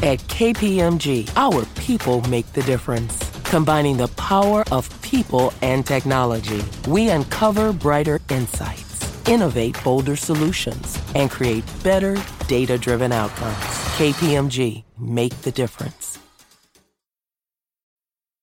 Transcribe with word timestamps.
At 0.00 0.20
KPMG, 0.28 1.28
our 1.34 1.64
people 1.74 2.20
make 2.28 2.46
the 2.52 2.62
difference. 2.62 3.18
Combining 3.42 3.96
the 3.96 4.06
power 4.06 4.62
of 4.70 4.88
people 5.02 5.52
and 5.60 5.84
technology, 5.84 6.62
we 6.86 7.08
uncover 7.08 7.72
brighter 7.72 8.20
insights, 8.30 9.28
innovate 9.28 9.76
bolder 9.82 10.14
solutions, 10.14 10.96
and 11.16 11.28
create 11.28 11.64
better 11.82 12.16
data 12.46 12.78
driven 12.78 13.10
outcomes. 13.10 13.56
KPMG, 13.98 14.84
make 15.00 15.34
the 15.42 15.50
difference. 15.50 16.20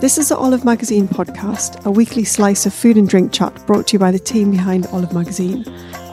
This 0.00 0.16
is 0.16 0.30
the 0.30 0.36
Olive 0.36 0.64
Magazine 0.64 1.06
podcast, 1.06 1.84
a 1.84 1.90
weekly 1.90 2.24
slice 2.24 2.64
of 2.64 2.72
food 2.72 2.96
and 2.96 3.08
drink 3.08 3.32
chat 3.32 3.66
brought 3.66 3.88
to 3.88 3.92
you 3.94 3.98
by 3.98 4.10
the 4.10 4.18
team 4.18 4.50
behind 4.50 4.86
Olive 4.86 5.12
Magazine. 5.12 5.64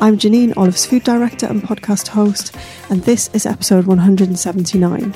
I'm 0.01 0.17
Janine, 0.17 0.55
Olive's 0.57 0.85
food 0.85 1.03
director 1.03 1.45
and 1.45 1.61
podcast 1.61 2.07
host, 2.07 2.55
and 2.89 3.01
this 3.03 3.29
is 3.33 3.45
episode 3.45 3.85
179. 3.85 5.15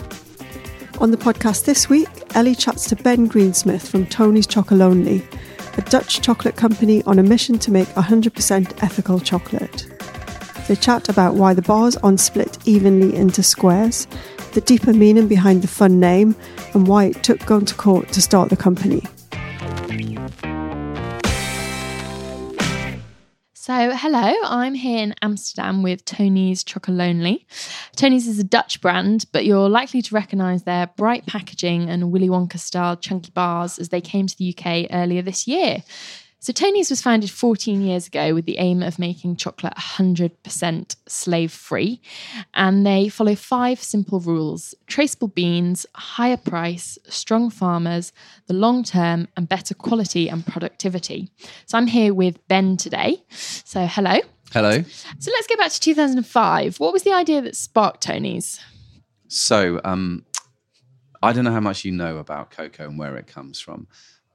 On 1.00 1.12
the 1.12 1.18
podcast 1.18 1.66
this 1.66 1.90
week, 1.90 2.08
Ellie 2.34 2.56
chats 2.56 2.88
to 2.90 2.96
Ben 2.96 3.28
Greensmith 3.28 3.88
from 3.88 4.06
Tony's 4.06 4.48
Chocolonely, 4.48 5.22
a 5.78 5.82
Dutch 5.90 6.22
chocolate 6.22 6.56
company 6.56 7.04
on 7.04 7.20
a 7.20 7.24
mission 7.24 7.60
to 7.60 7.72
make 7.72 7.88
100% 7.90 8.84
ethical 8.84 9.20
chocolate. 9.20 9.91
They 10.72 10.78
chat 10.78 11.10
about 11.10 11.36
why 11.36 11.54
the 11.54 11.62
bars 11.62 11.98
on 11.98 12.18
split 12.18 12.58
evenly 12.66 13.14
into 13.14 13.44
squares 13.44 14.08
the 14.54 14.62
deeper 14.62 14.94
meaning 14.94 15.28
behind 15.28 15.64
the 15.64 15.68
fun 15.68 16.00
name, 16.00 16.34
and 16.74 16.88
why 16.88 17.08
it 17.08 17.22
took 17.24 17.46
going 17.46 17.66
to 17.66 17.76
court 17.76 18.08
to 18.14 18.22
start 18.22 18.50
the 18.50 18.56
company. 18.56 19.02
So, 23.54 23.92
hello, 23.94 24.34
I'm 24.46 24.74
here 24.74 25.04
in 25.04 25.14
Amsterdam 25.22 25.84
with 25.84 26.06
Tony's 26.06 26.64
Chocolonely. 26.64 27.44
Tony's 27.98 28.30
is 28.30 28.40
a 28.40 28.44
Dutch 28.46 28.80
brand, 28.80 29.26
but 29.34 29.44
you're 29.44 29.68
likely 29.68 30.02
to 30.02 30.16
recognise 30.16 30.64
their 30.64 30.88
bright 30.96 31.26
packaging 31.26 31.90
and 31.90 32.14
Willy 32.14 32.30
Wonka 32.30 32.58
style 32.58 32.96
chunky 32.96 33.32
bars 33.32 33.78
as 33.78 33.90
they 33.90 34.00
came 34.00 34.26
to 34.26 34.38
the 34.38 34.56
UK 34.58 34.88
earlier 34.90 35.22
this 35.22 35.50
year. 35.50 35.84
So, 36.44 36.52
Tony's 36.52 36.90
was 36.90 37.04
founded 37.04 37.30
14 37.30 37.82
years 37.82 38.08
ago 38.08 38.34
with 38.34 38.46
the 38.46 38.58
aim 38.58 38.82
of 38.82 38.98
making 38.98 39.36
chocolate 39.36 39.76
100% 39.76 40.96
slave 41.08 41.52
free. 41.52 42.02
And 42.56 42.84
they 42.84 43.10
follow 43.10 43.36
five 43.36 43.80
simple 43.80 44.20
rules 44.20 44.74
traceable 44.88 45.28
beans, 45.28 45.86
higher 45.94 46.38
price, 46.38 46.98
strong 47.08 47.52
farmers, 47.52 48.12
the 48.48 48.56
long 48.56 48.84
term, 48.84 49.28
and 49.38 49.48
better 49.48 49.76
quality 49.76 50.30
and 50.30 50.44
productivity. 50.44 51.30
So, 51.68 51.78
I'm 51.78 51.86
here 51.86 52.12
with 52.12 52.48
Ben 52.48 52.76
today. 52.76 53.24
So, 53.30 53.86
hello. 53.86 54.16
Hello. 54.52 54.82
So, 55.20 55.32
let's 55.32 55.46
go 55.46 55.58
back 55.58 55.72
to 55.74 55.80
2005. 55.80 56.80
What 56.80 56.92
was 56.92 57.04
the 57.04 57.14
idea 57.14 57.44
that 57.44 57.56
sparked 57.56 58.02
Tony's? 58.02 58.60
So, 59.28 59.80
um, 59.84 60.26
I 61.22 61.34
don't 61.34 61.44
know 61.44 61.52
how 61.52 61.60
much 61.60 61.86
you 61.86 61.92
know 61.92 62.18
about 62.18 62.50
cocoa 62.50 62.86
and 62.86 62.98
where 62.98 63.16
it 63.16 63.28
comes 63.28 63.60
from. 63.60 63.86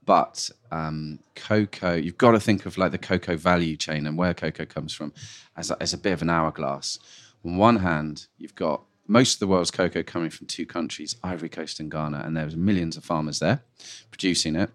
But 0.06 0.50
um, 0.70 1.18
cocoa, 1.34 1.96
you've 1.96 2.16
got 2.16 2.30
to 2.30 2.40
think 2.40 2.64
of 2.64 2.78
like 2.78 2.92
the 2.92 2.98
cocoa 2.98 3.36
value 3.36 3.76
chain 3.76 4.06
and 4.06 4.16
where 4.16 4.32
cocoa 4.32 4.64
comes 4.64 4.94
from 4.94 5.12
as 5.56 5.70
a, 5.70 5.76
as 5.82 5.92
a 5.92 5.98
bit 5.98 6.12
of 6.12 6.22
an 6.22 6.30
hourglass. 6.30 6.98
On 7.44 7.56
one 7.56 7.76
hand, 7.76 8.28
you've 8.38 8.54
got 8.54 8.82
most 9.08 9.34
of 9.34 9.40
the 9.40 9.46
world's 9.48 9.70
cocoa 9.70 10.02
coming 10.02 10.30
from 10.30 10.46
two 10.46 10.64
countries, 10.64 11.16
Ivory 11.22 11.48
Coast 11.48 11.80
and 11.80 11.90
Ghana, 11.90 12.22
and 12.24 12.36
there's 12.36 12.56
millions 12.56 12.96
of 12.96 13.04
farmers 13.04 13.40
there 13.40 13.62
producing 14.10 14.56
it. 14.56 14.70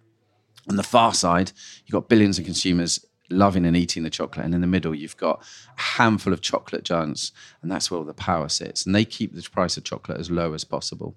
On 0.69 0.75
the 0.75 0.83
far 0.83 1.13
side, 1.13 1.51
you've 1.85 1.93
got 1.93 2.09
billions 2.09 2.37
of 2.37 2.45
consumers 2.45 3.05
loving 3.29 3.65
and 3.65 3.75
eating 3.75 4.03
the 4.03 4.09
chocolate. 4.09 4.45
And 4.45 4.53
in 4.53 4.61
the 4.61 4.67
middle, 4.67 4.93
you've 4.93 5.17
got 5.17 5.43
a 5.77 5.81
handful 5.81 6.33
of 6.33 6.41
chocolate 6.41 6.83
giants, 6.83 7.31
and 7.61 7.71
that's 7.71 7.89
where 7.89 7.97
all 7.97 8.05
the 8.05 8.13
power 8.13 8.49
sits. 8.49 8.85
And 8.85 8.93
they 8.93 9.05
keep 9.05 9.33
the 9.33 9.41
price 9.49 9.77
of 9.77 9.83
chocolate 9.83 10.19
as 10.19 10.29
low 10.29 10.53
as 10.53 10.63
possible. 10.63 11.15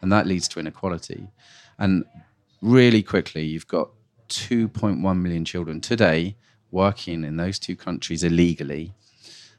And 0.00 0.10
that 0.12 0.26
leads 0.26 0.48
to 0.48 0.60
inequality. 0.60 1.28
And 1.78 2.04
really 2.62 3.02
quickly, 3.02 3.44
you've 3.44 3.68
got 3.68 3.90
2.1 4.28 5.20
million 5.20 5.44
children 5.44 5.80
today 5.80 6.36
working 6.70 7.24
in 7.24 7.36
those 7.36 7.58
two 7.58 7.76
countries 7.76 8.24
illegally 8.24 8.94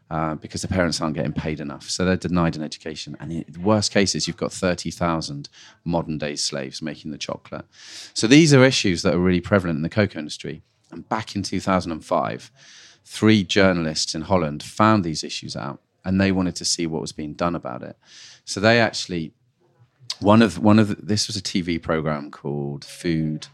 uh, 0.09 0.35
because 0.35 0.61
the 0.61 0.67
parents 0.67 0.99
aren't 0.99 1.15
getting 1.15 1.33
paid 1.33 1.59
enough. 1.59 1.89
So 1.89 2.05
they're 2.05 2.17
denied 2.17 2.55
an 2.55 2.63
education. 2.63 3.15
And 3.19 3.31
in 3.31 3.45
the 3.47 3.59
worst 3.59 3.91
cases, 3.91 4.27
you've 4.27 4.37
got 4.37 4.51
30,000 4.51 5.49
modern 5.85 6.17
day 6.17 6.35
slaves 6.35 6.81
making 6.81 7.11
the 7.11 7.17
chocolate. 7.17 7.65
So 8.13 8.25
these 8.25 8.53
are 8.53 8.63
issues 8.63 9.03
that 9.03 9.13
are 9.13 9.19
really 9.19 9.41
prevalent 9.41 9.77
in 9.77 9.83
the 9.83 9.89
cocoa 9.89 10.19
industry. 10.19 10.63
And 10.91 11.07
back 11.07 11.35
in 11.35 11.43
2005, 11.43 12.51
three 13.05 13.43
journalists 13.43 14.15
in 14.15 14.21
Holland 14.21 14.63
found 14.63 15.03
these 15.03 15.23
issues 15.23 15.55
out 15.55 15.81
and 16.05 16.19
they 16.19 16.31
wanted 16.31 16.55
to 16.57 16.65
see 16.65 16.85
what 16.85 17.01
was 17.01 17.11
being 17.11 17.33
done 17.33 17.55
about 17.55 17.81
it. 17.81 17.97
So 18.45 18.59
they 18.59 18.79
actually 18.79 19.33
one 20.23 20.41
of 20.41 20.57
one 20.57 20.79
of 20.79 20.87
the, 20.87 20.95
this 20.95 21.27
was 21.27 21.35
a 21.35 21.41
TV 21.41 21.81
program 21.81 22.31
called 22.31 22.85
Food 22.85 23.47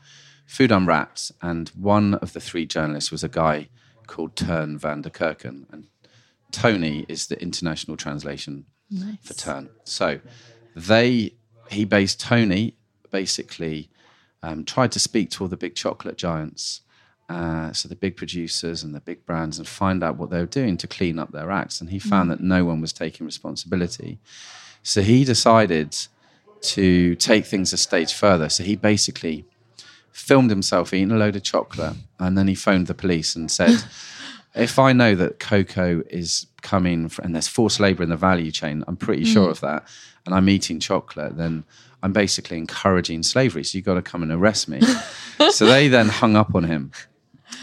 Food 0.45 0.71
Unwrapped, 0.71 1.31
and 1.41 1.69
one 1.69 2.15
of 2.15 2.33
the 2.33 2.39
three 2.39 2.65
journalists 2.65 3.11
was 3.11 3.23
a 3.23 3.29
guy 3.29 3.69
called 4.07 4.35
Teun 4.35 4.77
van 4.77 5.01
der 5.01 5.09
Keuken, 5.09 5.65
and 5.71 5.87
Tony 6.51 7.05
is 7.07 7.27
the 7.27 7.41
international 7.41 7.97
translation 7.97 8.65
nice. 8.89 9.17
for 9.21 9.33
Teun. 9.33 9.69
So 9.83 10.19
they 10.75 11.33
he 11.69 11.85
based 11.85 12.19
Tony 12.19 12.75
basically 13.11 13.89
um, 14.43 14.63
tried 14.63 14.91
to 14.93 14.99
speak 14.99 15.31
to 15.31 15.43
all 15.43 15.49
the 15.49 15.57
big 15.57 15.75
chocolate 15.75 16.17
giants. 16.17 16.81
Uh, 17.27 17.71
so 17.73 17.87
the 17.87 17.95
big 17.95 18.17
producers 18.17 18.81
and 18.81 18.95
the 18.95 18.99
big 18.99 19.23
brands 19.23 19.59
and 19.59 19.67
find 19.67 20.03
out 20.03 20.17
what 20.17 20.31
they 20.31 20.39
were 20.39 20.47
doing 20.47 20.77
to 20.77 20.87
clean 20.87 21.19
up 21.19 21.31
their 21.31 21.51
acts. 21.51 21.79
And 21.79 21.91
he 21.91 21.99
found 21.99 22.27
mm. 22.27 22.31
that 22.31 22.41
no 22.41 22.65
one 22.65 22.81
was 22.81 22.91
taking 22.91 23.23
responsibility. 23.23 24.17
So 24.81 25.03
he 25.03 25.23
decided 25.23 25.95
to 26.61 27.15
take 27.15 27.45
things 27.45 27.73
a 27.73 27.77
stage 27.77 28.13
further. 28.13 28.49
So 28.49 28.63
he 28.63 28.75
basically 28.75 29.45
filmed 30.11 30.49
himself 30.49 30.93
eating 30.93 31.11
a 31.11 31.17
load 31.17 31.35
of 31.35 31.43
chocolate 31.43 31.95
and 32.19 32.37
then 32.37 32.47
he 32.47 32.55
phoned 32.55 32.87
the 32.87 32.93
police 32.93 33.35
and 33.35 33.49
said, 33.49 33.83
If 34.55 34.79
I 34.79 34.93
know 34.93 35.13
that 35.15 35.39
cocoa 35.39 36.01
is 36.09 36.47
coming 36.63 37.11
and 37.21 37.35
there's 37.35 37.47
forced 37.47 37.79
labor 37.79 38.01
in 38.01 38.09
the 38.09 38.17
value 38.17 38.51
chain, 38.51 38.83
I'm 38.87 38.97
pretty 38.97 39.23
mm. 39.23 39.31
sure 39.31 39.49
of 39.49 39.59
that, 39.61 39.87
and 40.25 40.33
I'm 40.33 40.49
eating 40.49 40.79
chocolate, 40.79 41.37
then 41.37 41.63
I'm 42.01 42.13
basically 42.13 42.57
encouraging 42.57 43.21
slavery. 43.21 43.63
So 43.63 43.77
you've 43.77 43.85
got 43.85 43.93
to 43.93 44.01
come 44.01 44.23
and 44.23 44.31
arrest 44.31 44.67
me. 44.67 44.81
so 45.51 45.65
they 45.67 45.87
then 45.87 46.09
hung 46.09 46.35
up 46.35 46.55
on 46.55 46.63
him 46.63 46.91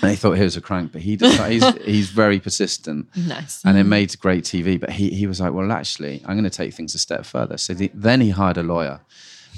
and 0.03 0.11
they 0.11 0.17
thought 0.17 0.33
he 0.33 0.43
was 0.43 0.57
a 0.57 0.61
crank, 0.61 0.93
but 0.93 1.01
he 1.01 1.17
decided, 1.17 1.63
he's, 1.63 1.85
he's 1.85 2.09
very 2.11 2.39
persistent. 2.39 3.09
Nice. 3.17 3.65
And 3.65 3.77
it 3.77 3.83
mm-hmm. 3.83 3.91
made 3.91 4.19
great 4.19 4.45
TV. 4.45 4.79
But 4.79 4.91
he, 4.91 5.11
he 5.11 5.27
was 5.27 5.41
like, 5.41 5.53
well, 5.53 5.73
actually, 5.73 6.23
I'm 6.27 6.37
going 6.37 6.45
to 6.45 6.51
take 6.51 6.75
things 6.75 6.95
a 6.95 6.99
step 6.99 7.25
further. 7.25 7.57
So 7.57 7.73
the, 7.73 7.91
then 7.95 8.21
he 8.21 8.31
hired 8.31 8.59
a 8.59 8.63
lawyer 8.63 9.01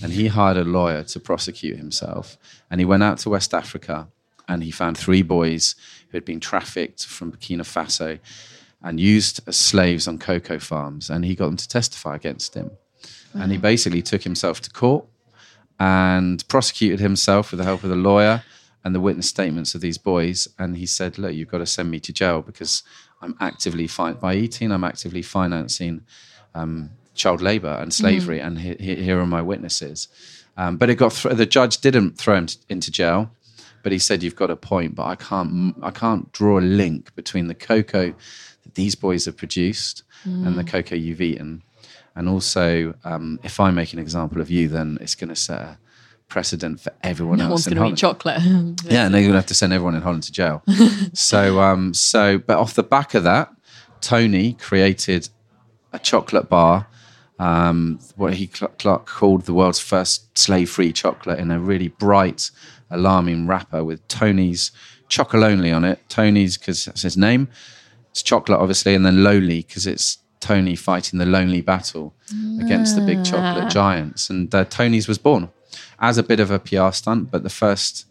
and 0.03 0.13
he 0.13 0.29
hired 0.29 0.57
a 0.57 0.65
lawyer 0.65 1.03
to 1.03 1.21
prosecute 1.21 1.77
himself. 1.77 2.37
And 2.71 2.81
he 2.81 2.85
went 2.85 3.03
out 3.03 3.19
to 3.19 3.31
West 3.31 3.53
Africa 3.53 4.09
and 4.47 4.63
he 4.63 4.71
found 4.71 4.97
three 4.97 5.23
boys 5.23 5.75
who 6.11 6.17
had 6.17 6.25
been 6.25 6.41
trafficked 6.41 7.05
from 7.05 7.33
Burkina 7.33 7.63
Faso 7.63 8.19
and 8.83 9.01
used 9.01 9.41
as 9.49 9.57
slaves 9.57 10.07
on 10.07 10.19
cocoa 10.19 10.61
farms. 10.61 11.11
And 11.11 11.25
he 11.25 11.35
got 11.35 11.47
them 11.47 11.57
to 11.57 11.69
testify 11.69 12.15
against 12.15 12.55
him. 12.55 12.71
Wow. 13.35 13.43
And 13.43 13.53
he 13.53 13.59
basically 13.59 14.03
took 14.03 14.23
himself 14.23 14.61
to 14.63 14.71
court 14.71 15.05
and 15.81 16.47
prosecuted 16.49 17.01
himself 17.01 17.51
with 17.51 17.59
the 17.59 17.65
help 17.65 17.83
of 17.83 17.91
the 17.91 17.97
lawyer 17.97 18.45
and 18.89 18.95
the 18.95 19.01
witness 19.01 19.29
statements 19.29 19.75
of 19.75 19.83
these 19.83 19.99
boys. 19.99 20.49
And 20.59 20.75
he 20.75 20.87
said, 20.87 21.19
Look, 21.19 21.35
you've 21.35 21.51
got 21.51 21.59
to 21.59 21.67
send 21.67 21.91
me 21.91 22.01
to 22.01 22.11
jail 22.11 22.41
because 22.41 22.83
I'm 23.21 23.37
actively, 23.39 23.87
fi- 23.87 24.15
by 24.15 24.35
eating, 24.35 24.73
I'm 24.73 24.83
actively 24.83 25.21
financing 25.21 26.07
um, 26.55 26.93
child 27.15 27.43
labor 27.43 27.77
and 27.83 27.93
slavery. 27.93 28.39
Mm. 28.39 28.47
And 28.47 28.59
he, 28.61 28.77
he, 28.81 28.95
here 29.03 29.21
are 29.21 29.27
my 29.27 29.43
witnesses. 29.43 30.09
Um, 30.57 30.79
but 30.79 30.89
it 30.89 30.95
got 30.95 31.13
th- 31.13 31.37
the 31.37 31.45
judge 31.45 31.83
didn't 31.83 32.17
throw 32.17 32.37
him 32.37 32.47
t- 32.47 32.57
into 32.71 32.91
jail, 32.91 33.31
but 33.83 33.93
he 33.93 33.99
said, 33.99 34.23
You've 34.23 34.37
got 34.37 34.51
a 34.51 34.57
point, 34.57 34.95
but 34.95 35.05
I 35.05 35.17
can't, 35.17 35.77
I 35.83 35.91
can't 35.91 36.33
draw 36.33 36.59
a 36.59 36.63
link 36.63 37.15
between 37.15 37.49
the 37.49 37.55
cocoa 37.55 38.15
that 38.63 38.75
these 38.75 38.95
boys 38.95 39.27
have 39.27 39.37
produced 39.37 40.03
mm. 40.27 40.47
and 40.47 40.57
the 40.57 40.65
mm. 40.65 40.69
cocoa 40.69 40.97
you've 40.97 41.21
eaten. 41.21 41.63
And 42.17 42.27
also, 42.27 42.95
um, 43.05 43.39
if 43.43 43.61
I 43.61 43.71
make 43.71 43.93
an 43.93 43.99
example 43.99 44.41
of 44.41 44.51
you, 44.51 44.67
then 44.67 44.97
it's 45.03 45.15
going 45.15 45.29
to 45.29 45.37
set 45.37 45.61
a, 45.61 45.79
precedent 46.29 46.81
for 46.81 46.93
everyone 47.03 47.39
no 47.39 47.45
else. 47.45 47.51
one's 47.51 47.67
going 47.75 47.77
to 47.79 47.93
eat 47.93 47.99
chocolate. 47.99 48.41
yeah, 48.85 49.07
and 49.07 49.15
they're 49.15 49.23
going 49.23 49.33
to 49.33 49.39
have 49.39 49.47
to 49.47 49.55
send 49.55 49.73
everyone 49.73 49.95
in 49.95 50.03
Holland 50.03 50.23
to 50.25 50.33
jail. 50.33 50.63
so, 51.13 51.61
um, 51.61 51.95
so, 51.95 52.39
but 52.39 52.59
off 52.59 52.75
the 52.75 52.83
back 52.83 53.15
of 53.15 53.25
that, 53.25 53.51
Tony 54.01 54.53
created 54.55 55.29
a 55.93 55.99
chocolate 55.99 56.49
bar 56.49 56.87
um, 57.39 58.01
what 58.17 58.35
he 58.35 58.51
cl- 58.53 58.73
cl- 58.81 58.99
called 58.99 59.43
the 59.43 59.55
world's 59.55 59.79
first 59.79 60.37
slave-free 60.37 60.93
chocolate 60.93 61.39
in 61.39 61.51
a 61.51 61.61
really 61.61 61.89
bright, 61.89 62.51
alarming 62.91 63.47
wrapper 63.47 63.85
with 63.85 64.07
Tony's 64.09 64.73
Chocolonely 65.09 65.75
on 65.75 65.85
it. 65.85 66.01
Tony's 66.11 66.59
because 66.59 66.85
that's 66.85 67.01
his 67.01 67.17
name. 67.17 67.49
It's 68.11 68.23
chocolate, 68.23 68.61
obviously, 68.61 68.95
and 68.95 69.07
then 69.07 69.25
Lonely 69.25 69.63
because 69.63 69.87
it's 69.87 70.19
Tony 70.39 70.77
fighting 70.77 71.19
the 71.19 71.25
lonely 71.25 71.63
battle 71.63 72.15
against 72.61 72.95
the 72.95 73.03
big 73.03 73.25
chocolate 73.25 73.71
giants. 73.71 74.29
And 74.29 74.55
uh, 74.55 74.65
Tony's 74.67 75.09
was 75.09 75.19
born 75.19 75.49
as 76.01 76.19
a 76.19 76.23
bit 76.23 76.41
of 76.41 76.51
a 76.51 76.59
PR 76.59 76.93
stunt, 76.93 77.31
but 77.31 77.43
the 77.43 77.51
first 77.51 78.07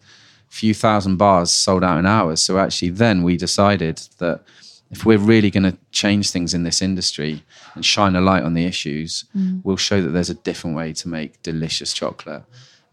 few 0.50 0.74
thousand 0.74 1.18
bars 1.18 1.51
sold 1.51 1.84
out 1.84 2.00
in 2.00 2.06
hours. 2.06 2.42
So 2.42 2.57
actually, 2.57 2.89
then 2.89 3.24
we 3.24 3.38
decided 3.38 3.98
that 4.19 4.42
if 4.89 5.06
we're 5.06 5.18
really 5.18 5.51
going 5.51 5.69
to 5.69 5.78
change 5.92 6.31
things 6.31 6.54
in 6.54 6.63
this 6.63 6.81
industry 6.81 7.44
and 7.75 7.86
shine 7.86 8.16
a 8.16 8.22
light 8.22 8.44
on 8.44 8.54
the 8.54 8.66
issues, 8.66 9.25
we'll 9.63 9.75
show 9.78 10.01
that 10.01 10.10
there's 10.10 10.30
a 10.30 10.36
different 10.36 10.75
way 10.75 10.94
to 10.94 11.10
make 11.10 11.42
delicious 11.44 11.94
chocolate. 11.94 12.44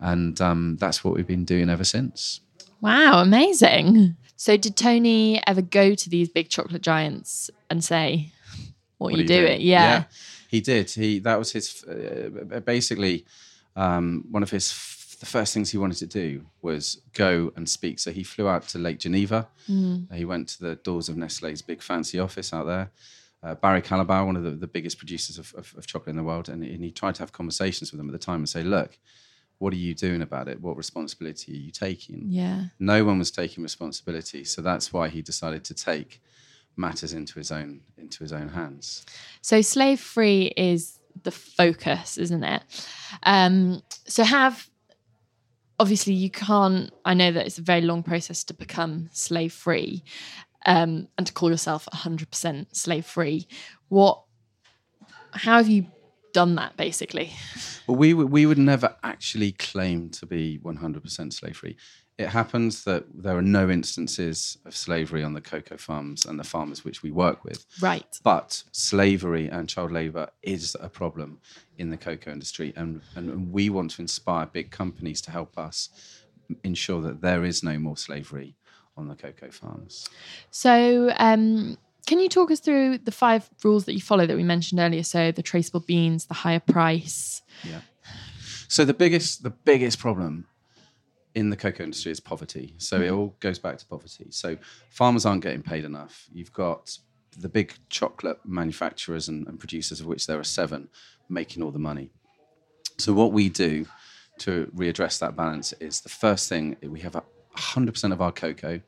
And 0.00 0.40
um, 0.40 0.76
that's 0.80 1.04
what 1.04 1.14
we've 1.14 1.26
been 1.26 1.44
doing 1.44 1.70
ever 1.70 1.84
since. 1.84 2.40
Wow, 2.80 3.22
amazing. 3.22 4.16
So, 4.36 4.56
did 4.56 4.76
Tony 4.76 5.40
ever 5.46 5.62
go 5.62 5.94
to 5.94 6.10
these 6.10 6.28
big 6.28 6.48
chocolate 6.50 6.82
giants 6.82 7.50
and 7.70 7.82
say, 7.82 8.32
"What, 8.98 9.14
are 9.14 9.16
you 9.16 9.24
doing?" 9.24 9.60
Yeah. 9.60 10.04
he 10.48 10.60
did. 10.60 10.90
He 10.90 11.20
that 11.20 11.38
was 11.38 11.52
his 11.52 11.84
uh, 11.84 12.60
basically 12.60 13.24
um, 13.76 14.24
one 14.30 14.42
of 14.42 14.50
his 14.50 14.70
f- 14.70 15.16
the 15.20 15.26
first 15.26 15.54
things 15.54 15.70
he 15.70 15.78
wanted 15.78 15.96
to 15.98 16.06
do 16.06 16.44
was 16.60 17.00
go 17.14 17.52
and 17.56 17.68
speak. 17.68 17.98
So 17.98 18.10
he 18.10 18.22
flew 18.24 18.46
out 18.48 18.68
to 18.68 18.78
Lake 18.78 18.98
Geneva. 18.98 19.48
Mm. 19.68 20.10
Uh, 20.10 20.14
He 20.14 20.24
went 20.24 20.48
to 20.48 20.60
the 20.60 20.74
doors 20.76 21.08
of 21.08 21.16
Nestle's 21.16 21.62
big 21.62 21.80
fancy 21.82 22.18
office 22.18 22.52
out 22.52 22.66
there. 22.66 22.90
Uh, 23.42 23.54
Barry 23.54 23.80
Callebaut, 23.82 24.26
one 24.26 24.36
of 24.36 24.42
the, 24.42 24.50
the 24.50 24.66
biggest 24.66 24.98
producers 24.98 25.38
of, 25.38 25.54
of, 25.56 25.74
of 25.78 25.86
chocolate 25.86 26.10
in 26.10 26.16
the 26.16 26.22
world, 26.24 26.48
and, 26.48 26.62
and 26.64 26.82
he 26.82 26.90
tried 26.90 27.14
to 27.16 27.22
have 27.22 27.32
conversations 27.32 27.90
with 27.92 27.98
them 27.98 28.08
at 28.08 28.12
the 28.12 28.18
time 28.18 28.40
and 28.40 28.48
say, 28.48 28.62
"Look, 28.62 28.98
what 29.58 29.72
are 29.72 29.76
you 29.76 29.94
doing 29.94 30.22
about 30.22 30.48
it? 30.48 30.60
What 30.60 30.76
responsibility 30.76 31.52
are 31.52 31.56
you 31.66 31.70
taking?" 31.70 32.24
Yeah. 32.28 32.64
no 32.78 33.04
one 33.04 33.18
was 33.18 33.30
taking 33.30 33.62
responsibility 33.62 34.44
so 34.44 34.62
that's 34.62 34.92
why 34.92 35.08
he 35.08 35.20
decided 35.22 35.62
to 35.64 35.74
take 35.74 36.22
matters 36.76 37.12
into 37.12 37.38
his 37.38 37.52
own 37.52 37.80
into 37.98 38.18
his 38.24 38.32
own 38.32 38.48
hands 38.48 39.04
So, 39.42 39.60
slave 39.62 40.00
free 40.00 40.52
is 40.56 40.98
the 41.22 41.30
focus, 41.30 42.18
isn't 42.18 42.44
it? 42.44 42.62
Um, 43.22 43.82
so, 44.06 44.24
have 44.24 44.68
obviously 45.78 46.14
you 46.14 46.30
can't. 46.30 46.92
I 47.04 47.14
know 47.14 47.32
that 47.32 47.46
it's 47.46 47.58
a 47.58 47.62
very 47.62 47.82
long 47.82 48.02
process 48.02 48.44
to 48.44 48.54
become 48.54 49.08
slave 49.12 49.52
free 49.52 50.04
um, 50.66 51.08
and 51.16 51.26
to 51.26 51.32
call 51.32 51.50
yourself 51.50 51.88
100% 51.92 52.74
slave 52.74 53.06
free. 53.06 53.46
What, 53.88 54.22
how 55.32 55.58
have 55.58 55.68
you 55.68 55.86
done 56.32 56.56
that 56.56 56.76
basically? 56.76 57.30
well 57.86 57.96
we 57.96 58.12
we 58.12 58.44
would 58.44 58.58
never 58.58 58.96
actually 59.04 59.52
claim 59.52 60.10
to 60.10 60.26
be 60.26 60.58
100% 60.64 61.32
slave 61.32 61.56
free 61.56 61.76
it 62.16 62.28
happens 62.28 62.84
that 62.84 63.04
there 63.12 63.36
are 63.36 63.42
no 63.42 63.68
instances 63.68 64.58
of 64.64 64.76
slavery 64.76 65.24
on 65.24 65.34
the 65.34 65.40
cocoa 65.40 65.76
farms 65.76 66.24
and 66.24 66.38
the 66.38 66.44
farmers 66.44 66.84
which 66.84 67.02
we 67.02 67.10
work 67.10 67.44
with 67.44 67.66
Right. 67.80 68.18
but 68.22 68.62
slavery 68.72 69.48
and 69.48 69.68
child 69.68 69.90
labor 69.92 70.28
is 70.42 70.76
a 70.80 70.88
problem 70.88 71.40
in 71.76 71.90
the 71.90 71.96
cocoa 71.96 72.30
industry 72.30 72.72
and, 72.76 73.00
and 73.16 73.52
we 73.52 73.68
want 73.70 73.90
to 73.92 74.02
inspire 74.02 74.46
big 74.46 74.70
companies 74.70 75.20
to 75.22 75.30
help 75.32 75.58
us 75.58 75.88
ensure 76.62 77.00
that 77.02 77.20
there 77.20 77.44
is 77.44 77.62
no 77.62 77.78
more 77.78 77.96
slavery 77.96 78.54
on 78.96 79.08
the 79.08 79.14
cocoa 79.16 79.50
farms 79.50 80.08
So, 80.50 81.12
um, 81.18 81.76
can 82.06 82.20
you 82.20 82.28
talk 82.28 82.50
us 82.50 82.60
through 82.60 82.98
the 82.98 83.10
five 83.10 83.48
rules 83.64 83.86
that 83.86 83.94
you 83.94 84.00
follow 84.00 84.26
that 84.26 84.36
we 84.36 84.42
mentioned 84.42 84.78
earlier? 84.78 85.02
So, 85.02 85.32
the 85.32 85.42
traceable 85.42 85.80
beans, 85.80 86.26
the 86.26 86.34
higher 86.34 86.60
price. 86.60 87.40
Yeah. 87.64 87.80
So 88.68 88.84
the 88.84 88.92
biggest 88.92 89.42
the 89.42 89.50
biggest 89.50 89.98
problem 89.98 90.46
in 91.34 91.50
the 91.50 91.56
cocoa 91.56 91.84
industry 91.84 92.12
is 92.12 92.20
poverty. 92.20 92.74
So 92.78 92.96
it 92.96 93.10
mm. 93.10 93.16
all 93.16 93.36
goes 93.40 93.58
back 93.58 93.78
to 93.78 93.86
poverty. 93.86 94.26
So 94.30 94.56
farmers 94.90 95.26
aren't 95.26 95.42
getting 95.42 95.62
paid 95.62 95.84
enough. 95.84 96.28
You've 96.32 96.52
got 96.52 96.96
the 97.36 97.48
big 97.48 97.74
chocolate 97.88 98.38
manufacturers 98.44 99.28
and, 99.28 99.46
and 99.48 99.58
producers, 99.58 100.00
of 100.00 100.06
which 100.06 100.26
there 100.26 100.38
are 100.38 100.44
seven, 100.44 100.88
making 101.28 101.62
all 101.62 101.72
the 101.72 101.78
money. 101.78 102.10
So 102.98 103.12
what 103.12 103.32
we 103.32 103.48
do 103.48 103.86
to 104.38 104.70
readdress 104.74 105.18
that 105.18 105.36
balance 105.36 105.72
is 105.74 106.00
the 106.00 106.08
first 106.08 106.48
thing 106.48 106.76
we 106.82 107.00
have 107.00 107.16
a 107.16 107.24
100% 107.56 108.12
of 108.12 108.20
our 108.20 108.32
cocoa 108.32 108.80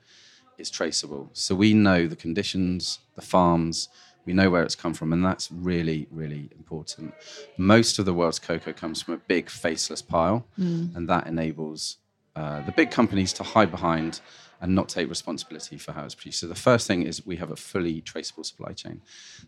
is 0.58 0.70
traceable. 0.70 1.30
So 1.32 1.54
we 1.54 1.74
know 1.74 2.06
the 2.06 2.16
conditions, 2.16 3.00
the 3.14 3.22
farms, 3.22 3.88
we 4.24 4.32
know 4.32 4.50
where 4.50 4.64
it's 4.64 4.74
come 4.74 4.92
from, 4.92 5.12
and 5.12 5.24
that's 5.24 5.50
really, 5.52 6.08
really 6.10 6.50
important. 6.56 7.14
Most 7.56 7.98
of 7.98 8.04
the 8.04 8.14
world's 8.14 8.40
cocoa 8.40 8.72
comes 8.72 9.00
from 9.00 9.14
a 9.14 9.18
big 9.18 9.48
faceless 9.48 10.02
pile, 10.02 10.46
mm. 10.58 10.94
and 10.96 11.08
that 11.08 11.28
enables 11.28 11.98
uh, 12.36 12.60
the 12.62 12.72
big 12.72 12.90
companies 12.90 13.32
to 13.34 13.42
hide 13.42 13.70
behind 13.70 14.20
and 14.60 14.74
not 14.74 14.88
take 14.88 15.08
responsibility 15.08 15.76
for 15.78 15.92
how 15.92 16.04
it's 16.04 16.14
produced. 16.14 16.40
So 16.40 16.46
the 16.46 16.54
first 16.54 16.86
thing 16.86 17.02
is 17.02 17.26
we 17.26 17.36
have 17.36 17.50
a 17.50 17.56
fully 17.56 18.00
traceable 18.00 18.44
supply 18.44 18.72
chain. 18.72 19.00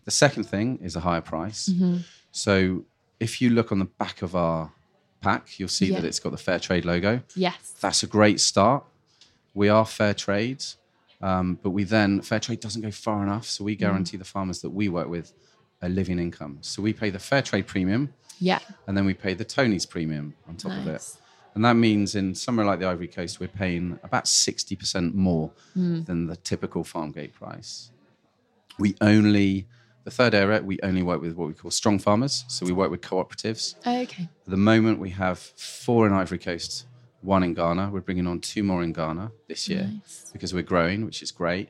The 0.05 0.11
second 0.11 0.43
thing 0.43 0.79
is 0.81 0.95
a 0.95 0.99
higher 0.99 1.21
price. 1.21 1.69
So 2.31 2.83
if 3.19 3.41
you 3.41 3.49
look 3.49 3.71
on 3.71 3.79
the 3.79 3.85
back 4.03 4.21
of 4.21 4.35
our 4.35 4.71
pack, 5.21 5.59
you'll 5.59 5.67
see 5.69 5.87
Yeah. 5.87 5.99
that 6.01 6.07
it's 6.07 6.19
got 6.19 6.31
the 6.31 6.37
fair 6.37 6.59
trade 6.59 6.85
logo. 6.85 7.21
Yes. 7.35 7.73
That's 7.81 8.03
a 8.03 8.07
great 8.07 8.39
start. 8.39 8.83
We 9.53 9.67
are 9.67 9.85
fair 9.85 10.13
trade, 10.13 10.63
um, 11.21 11.59
but 11.63 11.71
we 11.71 11.83
then 11.83 12.21
fair 12.21 12.39
trade 12.39 12.59
doesn't 12.59 12.81
go 12.81 12.91
far 12.91 13.23
enough. 13.23 13.45
So 13.47 13.63
we 13.63 13.75
guarantee 13.75 14.17
the 14.17 14.25
farmers 14.35 14.61
that 14.61 14.69
we 14.69 14.89
work 14.89 15.09
with 15.09 15.33
a 15.81 15.89
living 15.89 16.19
income. 16.19 16.59
So 16.61 16.81
we 16.81 16.93
pay 16.93 17.09
the 17.09 17.19
fair 17.19 17.41
trade 17.41 17.65
premium, 17.67 18.13
Yeah. 18.39 18.59
and 18.87 18.95
then 18.95 19.05
we 19.05 19.13
pay 19.15 19.33
the 19.33 19.43
Tony's 19.45 19.85
premium 19.85 20.35
on 20.47 20.55
top 20.55 20.71
of 20.73 20.87
it. 20.87 21.03
And 21.55 21.65
that 21.65 21.73
means 21.75 22.15
in 22.15 22.35
somewhere 22.35 22.65
like 22.65 22.79
the 22.79 22.85
Ivory 22.87 23.07
Coast, 23.07 23.39
we're 23.39 23.47
paying 23.47 23.99
about 24.03 24.25
60% 24.25 25.13
more 25.13 25.51
than 25.75 26.27
the 26.27 26.35
typical 26.37 26.83
farm 26.83 27.11
gate 27.11 27.33
price. 27.33 27.91
We 28.77 28.95
only, 29.01 29.67
the 30.05 30.11
third 30.11 30.33
area, 30.33 30.61
we 30.61 30.79
only 30.83 31.03
work 31.03 31.21
with 31.21 31.33
what 31.33 31.47
we 31.47 31.53
call 31.53 31.71
strong 31.71 31.99
farmers. 31.99 32.45
So 32.47 32.65
we 32.65 32.71
work 32.71 32.91
with 32.91 33.01
cooperatives. 33.01 33.75
Okay. 33.85 34.23
At 34.45 34.49
the 34.49 34.57
moment, 34.57 34.99
we 34.99 35.09
have 35.09 35.37
four 35.39 36.07
in 36.07 36.13
Ivory 36.13 36.37
Coast, 36.39 36.85
one 37.21 37.43
in 37.43 37.53
Ghana. 37.53 37.89
We're 37.91 37.99
bringing 38.01 38.27
on 38.27 38.39
two 38.39 38.63
more 38.63 38.81
in 38.83 38.93
Ghana 38.93 39.31
this 39.49 39.67
year 39.67 39.89
Nice. 39.91 40.29
because 40.31 40.53
we're 40.53 40.63
growing, 40.63 41.03
which 41.03 41.21
is 41.21 41.31
great. 41.31 41.69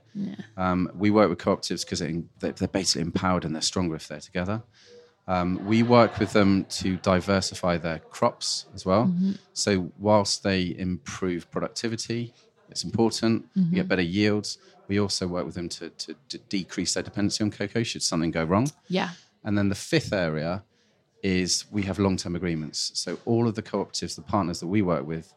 Um, 0.58 0.92
we 0.94 1.10
work 1.10 1.30
with 1.30 1.40
cooperatives 1.40 1.84
because 1.84 2.00
they're 2.60 2.68
basically 2.68 3.02
empowered 3.04 3.46
and 3.46 3.56
they're 3.56 3.62
stronger 3.64 3.96
if 3.96 4.08
they're 4.08 4.20
together. 4.20 4.62
Um, 5.30 5.64
we 5.64 5.84
work 5.84 6.18
with 6.18 6.34
them 6.34 6.66
to 6.82 6.98
diversify 6.98 7.78
their 7.78 8.00
crops 8.00 8.66
as 8.74 8.84
well. 8.84 9.06
Mm-hmm. 9.06 9.34
So 9.54 9.92
whilst 10.00 10.42
they 10.42 10.76
improve 10.76 11.50
productivity, 11.52 12.34
it's 12.72 12.84
important. 12.84 13.46
We 13.56 13.62
get 13.62 13.70
mm-hmm. 13.72 13.88
better 13.88 14.02
yields. 14.02 14.58
We 14.88 15.00
also 15.00 15.28
work 15.28 15.46
with 15.46 15.54
them 15.54 15.70
to, 15.70 15.90
to, 15.90 16.16
to 16.30 16.38
decrease 16.40 16.96
their 16.96 17.04
dependency 17.04 17.44
on 17.44 17.52
cocoa 17.52 17.84
should 17.84 18.02
something 18.02 18.32
go 18.32 18.44
wrong. 18.44 18.72
Yeah. 18.88 19.10
And 19.44 19.56
then 19.56 19.70
the 19.70 19.76
fifth 19.76 20.14
area 20.14 20.64
is 21.22 21.66
we 21.72 21.84
have 21.84 22.00
long 22.00 22.18
term 22.18 22.36
agreements. 22.36 22.92
So 22.96 23.20
all 23.26 23.48
of 23.48 23.54
the 23.54 23.62
cooperatives, 23.62 24.16
the 24.16 24.24
partners 24.24 24.60
that 24.62 24.68
we 24.68 24.82
work 24.82 25.06
with, 25.06 25.32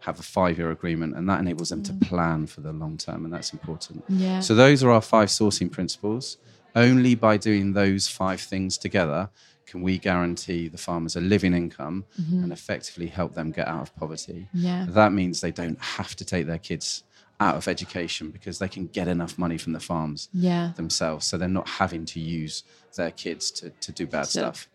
have 0.00 0.20
a 0.20 0.22
five 0.22 0.56
year 0.58 0.70
agreement, 0.70 1.16
and 1.16 1.28
that 1.28 1.40
enables 1.40 1.70
them 1.70 1.82
to 1.84 1.92
mm. 1.92 2.02
plan 2.02 2.46
for 2.46 2.60
the 2.60 2.72
long 2.72 2.96
term, 2.96 3.24
and 3.24 3.32
that's 3.32 3.52
important. 3.52 4.04
Yeah. 4.08 4.40
So 4.40 4.54
those 4.54 4.82
are 4.84 4.90
our 4.90 5.00
five 5.00 5.28
sourcing 5.28 5.70
principles. 5.70 6.38
Only 6.74 7.14
by 7.14 7.36
doing 7.36 7.72
those 7.72 8.08
five 8.08 8.40
things 8.40 8.78
together 8.78 9.30
can 9.66 9.80
we 9.82 9.96
guarantee 9.98 10.68
the 10.68 10.78
farmers 10.78 11.16
a 11.16 11.20
living 11.20 11.54
income 11.54 12.04
and 12.16 12.52
effectively 12.52 13.06
help 13.06 13.34
them 13.34 13.50
get 13.52 13.68
out 13.68 13.82
of 13.82 13.96
poverty. 13.96 14.48
Yeah. 14.52 14.86
That 14.88 15.12
means 15.12 15.40
they 15.40 15.50
don't 15.50 15.80
have 15.80 16.14
to 16.16 16.24
take 16.24 16.46
their 16.46 16.58
kids 16.58 17.04
out 17.40 17.56
of 17.56 17.66
education 17.68 18.30
because 18.30 18.58
they 18.58 18.68
can 18.68 18.86
get 18.88 19.08
enough 19.08 19.38
money 19.38 19.56
from 19.58 19.72
the 19.72 19.80
farms 19.80 20.28
Yeah. 20.32 20.72
themselves. 20.76 21.26
So 21.26 21.38
they're 21.38 21.48
not 21.48 21.68
having 21.68 22.04
to 22.06 22.20
use 22.20 22.64
their 22.96 23.10
kids 23.10 23.50
to, 23.52 23.70
to 23.70 23.92
do 23.92 24.06
bad 24.06 24.26
So- 24.26 24.40
stuff. 24.40 24.68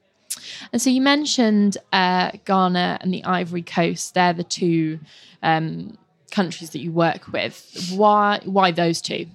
And 0.72 0.80
so 0.82 0.89
you 0.89 1.01
mentioned 1.01 1.77
uh, 1.94 2.32
Ghana 2.46 3.00
and 3.01 3.13
the 3.13 3.24
Ivory 3.24 3.62
Coast. 3.63 4.13
They're 4.13 4.34
the 4.34 4.44
two 4.44 5.00
um, 5.42 5.98
countries 6.32 6.72
that 6.72 6.80
you 6.80 6.92
work 6.92 7.32
with. 7.32 7.89
Why? 7.96 8.42
Why 8.46 8.72
those 8.72 9.01
two? 9.01 9.25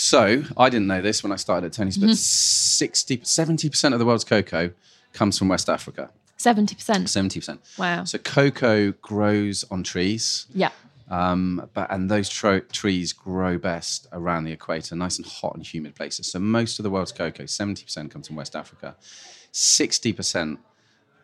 So 0.00 0.44
I 0.56 0.68
didn't 0.70 0.86
know 0.86 1.02
this 1.02 1.24
when 1.24 1.32
I 1.32 1.36
started 1.36 1.66
at 1.66 1.72
Tony's, 1.72 1.98
but 1.98 2.16
60, 2.16 3.18
70% 3.18 3.92
of 3.92 3.98
the 3.98 4.06
world's 4.06 4.22
cocoa 4.22 4.70
comes 5.12 5.36
from 5.36 5.48
West 5.48 5.68
Africa. 5.68 6.10
Seventy 6.36 6.76
percent. 6.76 7.08
70%. 7.08 7.58
Wow. 7.76 8.04
So 8.04 8.18
cocoa 8.18 8.92
grows 8.92 9.64
on 9.72 9.82
trees. 9.82 10.46
Yeah. 10.54 10.70
Um, 11.10 11.68
but 11.74 11.90
and 11.90 12.08
those 12.08 12.28
tro- 12.28 12.60
trees 12.60 13.12
grow 13.12 13.58
best 13.58 14.06
around 14.12 14.44
the 14.44 14.52
equator, 14.52 14.94
nice 14.94 15.18
and 15.18 15.26
hot 15.26 15.56
and 15.56 15.66
humid 15.66 15.96
places. 15.96 16.30
So 16.30 16.38
most 16.38 16.78
of 16.78 16.84
the 16.84 16.90
world's 16.90 17.10
cocoa, 17.10 17.46
seventy 17.46 17.82
percent, 17.82 18.12
comes 18.12 18.28
from 18.28 18.36
West 18.36 18.54
Africa. 18.54 18.94
Sixty 19.50 20.12
percent 20.12 20.60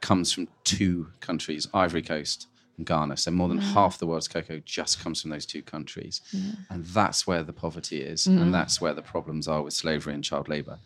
comes 0.00 0.32
from 0.32 0.48
two 0.64 1.12
countries: 1.20 1.68
Ivory 1.72 2.02
Coast 2.02 2.48
and 2.76 2.86
Ghana. 2.86 3.16
So 3.16 3.30
more 3.30 3.48
than 3.48 3.58
half 3.58 3.98
the 3.98 4.06
world's 4.06 4.28
cocoa 4.28 4.60
just 4.64 5.00
comes 5.02 5.20
from 5.22 5.30
those 5.30 5.46
two 5.46 5.62
countries, 5.62 6.20
and 6.70 6.84
that's 6.84 7.26
where 7.26 7.42
the 7.42 7.52
poverty 7.52 8.00
is, 8.02 8.26
and 8.26 8.52
that's 8.52 8.80
where 8.80 8.94
the 8.94 9.02
problems 9.02 9.48
are 9.48 9.62
with 9.62 9.74
slavery 9.74 10.14
and 10.14 10.22
child 10.24 10.48
labour. 10.48 10.78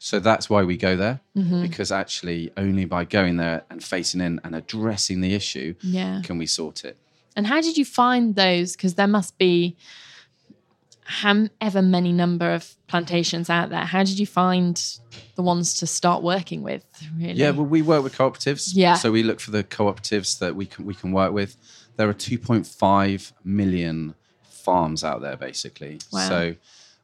So 0.00 0.20
that's 0.20 0.48
why 0.48 0.62
we 0.62 0.76
go 0.76 0.96
there 0.96 1.20
Mm-hmm. 1.36 1.62
because 1.62 1.90
actually 1.92 2.52
only 2.56 2.84
by 2.84 3.04
going 3.04 3.36
there 3.36 3.64
and 3.70 3.82
facing 3.82 4.20
in 4.20 4.40
and 4.44 4.54
addressing 4.54 5.20
the 5.20 5.34
issue 5.34 5.74
Yeah. 5.82 6.20
can 6.24 6.38
we 6.38 6.46
sort 6.46 6.84
it. 6.84 6.96
And 7.36 7.46
how 7.46 7.60
did 7.60 7.76
you 7.76 7.84
find 7.84 8.34
those? 8.34 8.74
Because 8.76 8.94
there 8.94 9.06
must 9.08 9.38
be 9.38 9.76
however 11.08 11.80
many 11.80 12.12
number 12.12 12.52
of 12.52 12.76
plantations 12.86 13.48
out 13.48 13.70
there. 13.70 13.86
How 13.86 14.04
did 14.04 14.18
you 14.18 14.26
find 14.26 14.76
the 15.36 15.42
ones 15.42 15.72
to 15.78 15.86
start 15.86 16.22
working 16.22 16.62
with? 16.62 16.84
Really? 17.16 17.32
Yeah, 17.32 17.50
well, 17.52 17.64
we 17.64 17.80
work 17.80 18.02
with 18.02 18.14
cooperatives. 18.14 18.72
Yeah. 18.74 18.94
So 18.94 19.10
we 19.10 19.22
look 19.22 19.40
for 19.40 19.50
the 19.50 19.64
cooperatives 19.64 20.38
that 20.40 20.54
we 20.54 20.66
can 20.66 20.84
we 20.84 20.94
can 20.94 21.12
work 21.12 21.32
with. 21.32 21.56
There 21.96 22.10
are 22.10 22.14
2.5 22.14 23.32
million 23.42 24.14
farms 24.42 25.02
out 25.02 25.22
there, 25.22 25.38
basically. 25.38 25.98
Wow. 26.12 26.28
So 26.28 26.54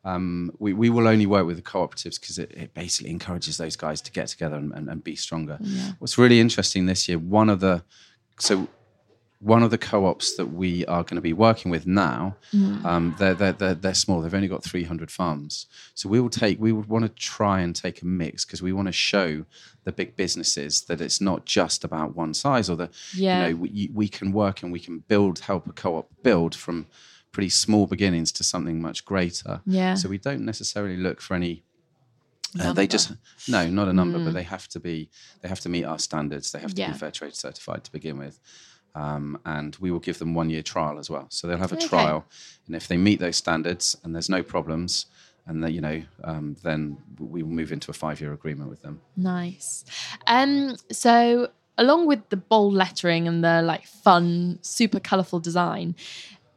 um, 0.04 0.52
we, 0.58 0.74
we 0.74 0.90
will 0.90 1.08
only 1.08 1.24
work 1.24 1.46
with 1.46 1.56
the 1.56 1.62
cooperatives 1.62 2.20
because 2.20 2.38
it, 2.38 2.50
it 2.52 2.74
basically 2.74 3.10
encourages 3.10 3.56
those 3.56 3.74
guys 3.74 4.02
to 4.02 4.12
get 4.12 4.28
together 4.28 4.56
and, 4.56 4.70
and, 4.74 4.90
and 4.90 5.02
be 5.02 5.16
stronger. 5.16 5.56
Yeah. 5.62 5.92
What's 5.98 6.18
really 6.18 6.40
interesting 6.40 6.84
this 6.84 7.08
year, 7.08 7.18
one 7.18 7.48
of 7.48 7.60
the 7.60 7.82
so 8.38 8.68
one 9.44 9.62
of 9.62 9.70
the 9.70 9.76
co-ops 9.78 10.36
that 10.36 10.46
we 10.46 10.86
are 10.86 11.02
going 11.02 11.16
to 11.16 11.20
be 11.20 11.34
working 11.34 11.70
with 11.70 11.86
now, 11.86 12.34
um, 12.84 13.14
they're, 13.18 13.34
they're, 13.34 13.52
they're, 13.52 13.74
they're 13.74 13.94
small. 13.94 14.22
They've 14.22 14.34
only 14.34 14.48
got 14.48 14.64
300 14.64 15.10
farms. 15.10 15.66
So 15.94 16.08
we 16.08 16.18
will 16.18 16.30
take, 16.30 16.58
we 16.58 16.72
would 16.72 16.88
want 16.88 17.04
to 17.04 17.10
try 17.10 17.60
and 17.60 17.76
take 17.76 18.00
a 18.00 18.06
mix 18.06 18.44
because 18.46 18.62
we 18.62 18.72
want 18.72 18.88
to 18.88 18.92
show 18.92 19.44
the 19.84 19.92
big 19.92 20.16
businesses 20.16 20.82
that 20.88 21.00
it's 21.02 21.20
not 21.20 21.44
just 21.44 21.84
about 21.84 22.16
one 22.16 22.32
size 22.32 22.70
or 22.70 22.76
the, 22.76 22.88
Yeah. 23.14 23.48
you 23.48 23.50
know, 23.54 23.56
we, 23.60 23.90
we 23.92 24.08
can 24.08 24.32
work 24.32 24.62
and 24.62 24.72
we 24.72 24.80
can 24.80 25.00
build, 25.08 25.40
help 25.40 25.66
a 25.66 25.72
co-op 25.72 26.08
build 26.22 26.54
from 26.54 26.86
pretty 27.30 27.50
small 27.50 27.86
beginnings 27.86 28.32
to 28.32 28.44
something 28.44 28.80
much 28.80 29.04
greater. 29.04 29.60
Yeah. 29.66 29.94
So 29.94 30.08
we 30.08 30.16
don't 30.18 30.44
necessarily 30.46 30.96
look 30.96 31.20
for 31.20 31.34
any 31.34 31.62
uh, 32.60 32.72
they 32.72 32.86
just 32.86 33.10
no, 33.48 33.66
not 33.68 33.88
a 33.88 33.92
number, 33.92 34.16
but 34.24 34.32
they 34.32 34.44
have 34.44 34.68
to 34.68 34.78
be. 34.78 35.10
They 35.40 35.48
have 35.48 35.58
to 35.62 35.68
meet 35.68 35.82
our 35.82 35.98
standards. 35.98 36.52
They 36.52 36.60
have 36.60 36.72
to 36.74 36.80
Yeah. 36.80 36.92
be 36.92 36.98
fair 36.98 37.10
trade 37.10 37.34
certified 37.34 37.82
to 37.82 37.90
begin 37.90 38.16
with, 38.16 38.38
um, 38.94 39.38
and 39.44 39.76
we 39.80 39.90
will 39.90 40.00
give 40.00 40.18
them 40.18 40.34
one 40.34 40.50
year 40.50 40.62
trial 40.62 40.98
as 40.98 41.10
well. 41.10 41.26
So 41.30 41.46
they'll 41.46 41.58
have 41.58 41.72
a 41.72 41.76
Okay. 41.76 41.86
trial, 41.86 42.24
and 42.66 42.74
if 42.76 42.86
they 42.88 42.96
meet 42.96 43.20
those 43.20 43.36
standards 43.36 43.96
and 44.02 44.14
there's 44.14 44.28
no 44.28 44.42
problems, 44.42 45.06
and 45.46 45.62
they, 45.62 45.70
you 45.70 45.80
know, 45.80 46.02
um, 46.22 46.56
then 46.62 46.96
we 47.18 47.42
will 47.42 47.50
move 47.50 47.70
into 47.70 47.90
a 47.90 47.94
five 47.94 48.20
year 48.20 48.32
agreement 48.32 48.70
with 48.70 48.82
them. 48.82 49.00
Nice. 49.16 49.84
Um, 50.26 50.76
so 50.90 51.48
along 51.76 52.06
with 52.06 52.28
the 52.30 52.36
bold 52.36 52.72
lettering 52.72 53.28
and 53.28 53.44
the 53.44 53.60
like 53.62 53.86
fun, 53.86 54.58
super 54.62 55.00
colourful 55.00 55.40
design, 55.40 55.96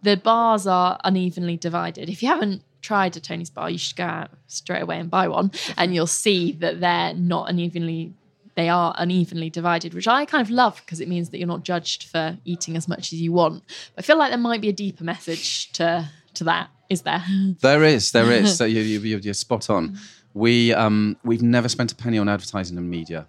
the 0.04 0.16
bars 0.16 0.66
are 0.68 1.00
unevenly 1.04 1.58
divided. 1.58 2.08
If 2.10 2.22
you 2.22 2.30
haven't 2.30 2.62
tried 2.82 3.18
a 3.18 3.20
Tony's 3.20 3.50
bar, 3.50 3.70
you 3.70 3.78
should 3.78 3.98
go 3.98 4.06
out 4.06 4.30
straight 4.48 4.84
away 4.84 5.00
and 5.00 5.10
buy 5.10 5.28
one, 5.28 5.52
and 5.76 5.94
you'll 5.94 6.08
see 6.08 6.54
that 6.54 6.80
they're 6.80 7.14
not 7.14 7.50
unevenly. 7.50 8.14
They 8.58 8.70
are 8.70 8.96
unevenly 8.98 9.52
divided, 9.52 9.94
which 9.94 10.08
I 10.08 10.26
kind 10.26 10.42
of 10.42 10.50
love 10.50 10.82
because 10.84 11.00
it 11.00 11.08
means 11.08 11.30
that 11.30 11.38
you're 11.38 11.48
not 11.48 11.62
judged 11.64 12.06
for 12.06 12.38
eating 12.44 12.76
as 12.76 12.88
much 12.88 13.14
as 13.14 13.22
you 13.22 13.32
want. 13.32 13.64
But 13.96 14.04
I 14.04 14.06
feel 14.08 14.18
like 14.18 14.32
there 14.32 14.38
might 14.40 14.62
be 14.62 14.70
a 14.70 14.74
deeper 14.74 15.04
message 15.04 15.72
to 15.74 16.10
to 16.34 16.44
that. 16.46 16.70
Is 16.90 17.04
there? 17.04 17.24
There 17.62 17.84
is, 17.84 18.12
there 18.14 18.32
is. 18.32 18.58
so 18.60 18.66
you, 18.66 18.82
you, 18.82 19.00
you're, 19.02 19.20
you're 19.20 19.34
spot 19.36 19.70
on. 19.70 20.00
We 20.34 20.74
um, 20.74 21.18
we've 21.24 21.44
never 21.44 21.70
spent 21.70 21.92
a 21.92 21.96
penny 21.96 22.18
on 22.18 22.28
advertising 22.28 22.78
and 22.80 22.90
media, 22.90 23.28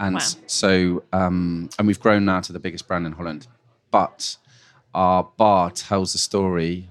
and 0.00 0.14
Wow. 0.16 0.20
so 0.46 1.02
um, 1.12 1.68
and 1.78 1.86
we've 1.86 2.00
grown 2.00 2.24
now 2.24 2.40
to 2.40 2.52
the 2.52 2.58
biggest 2.58 2.88
brand 2.88 3.04
in 3.06 3.12
Holland. 3.12 3.46
But 3.90 4.38
our 4.94 5.24
bar 5.36 5.70
tells 5.72 6.12
the 6.12 6.18
story 6.18 6.88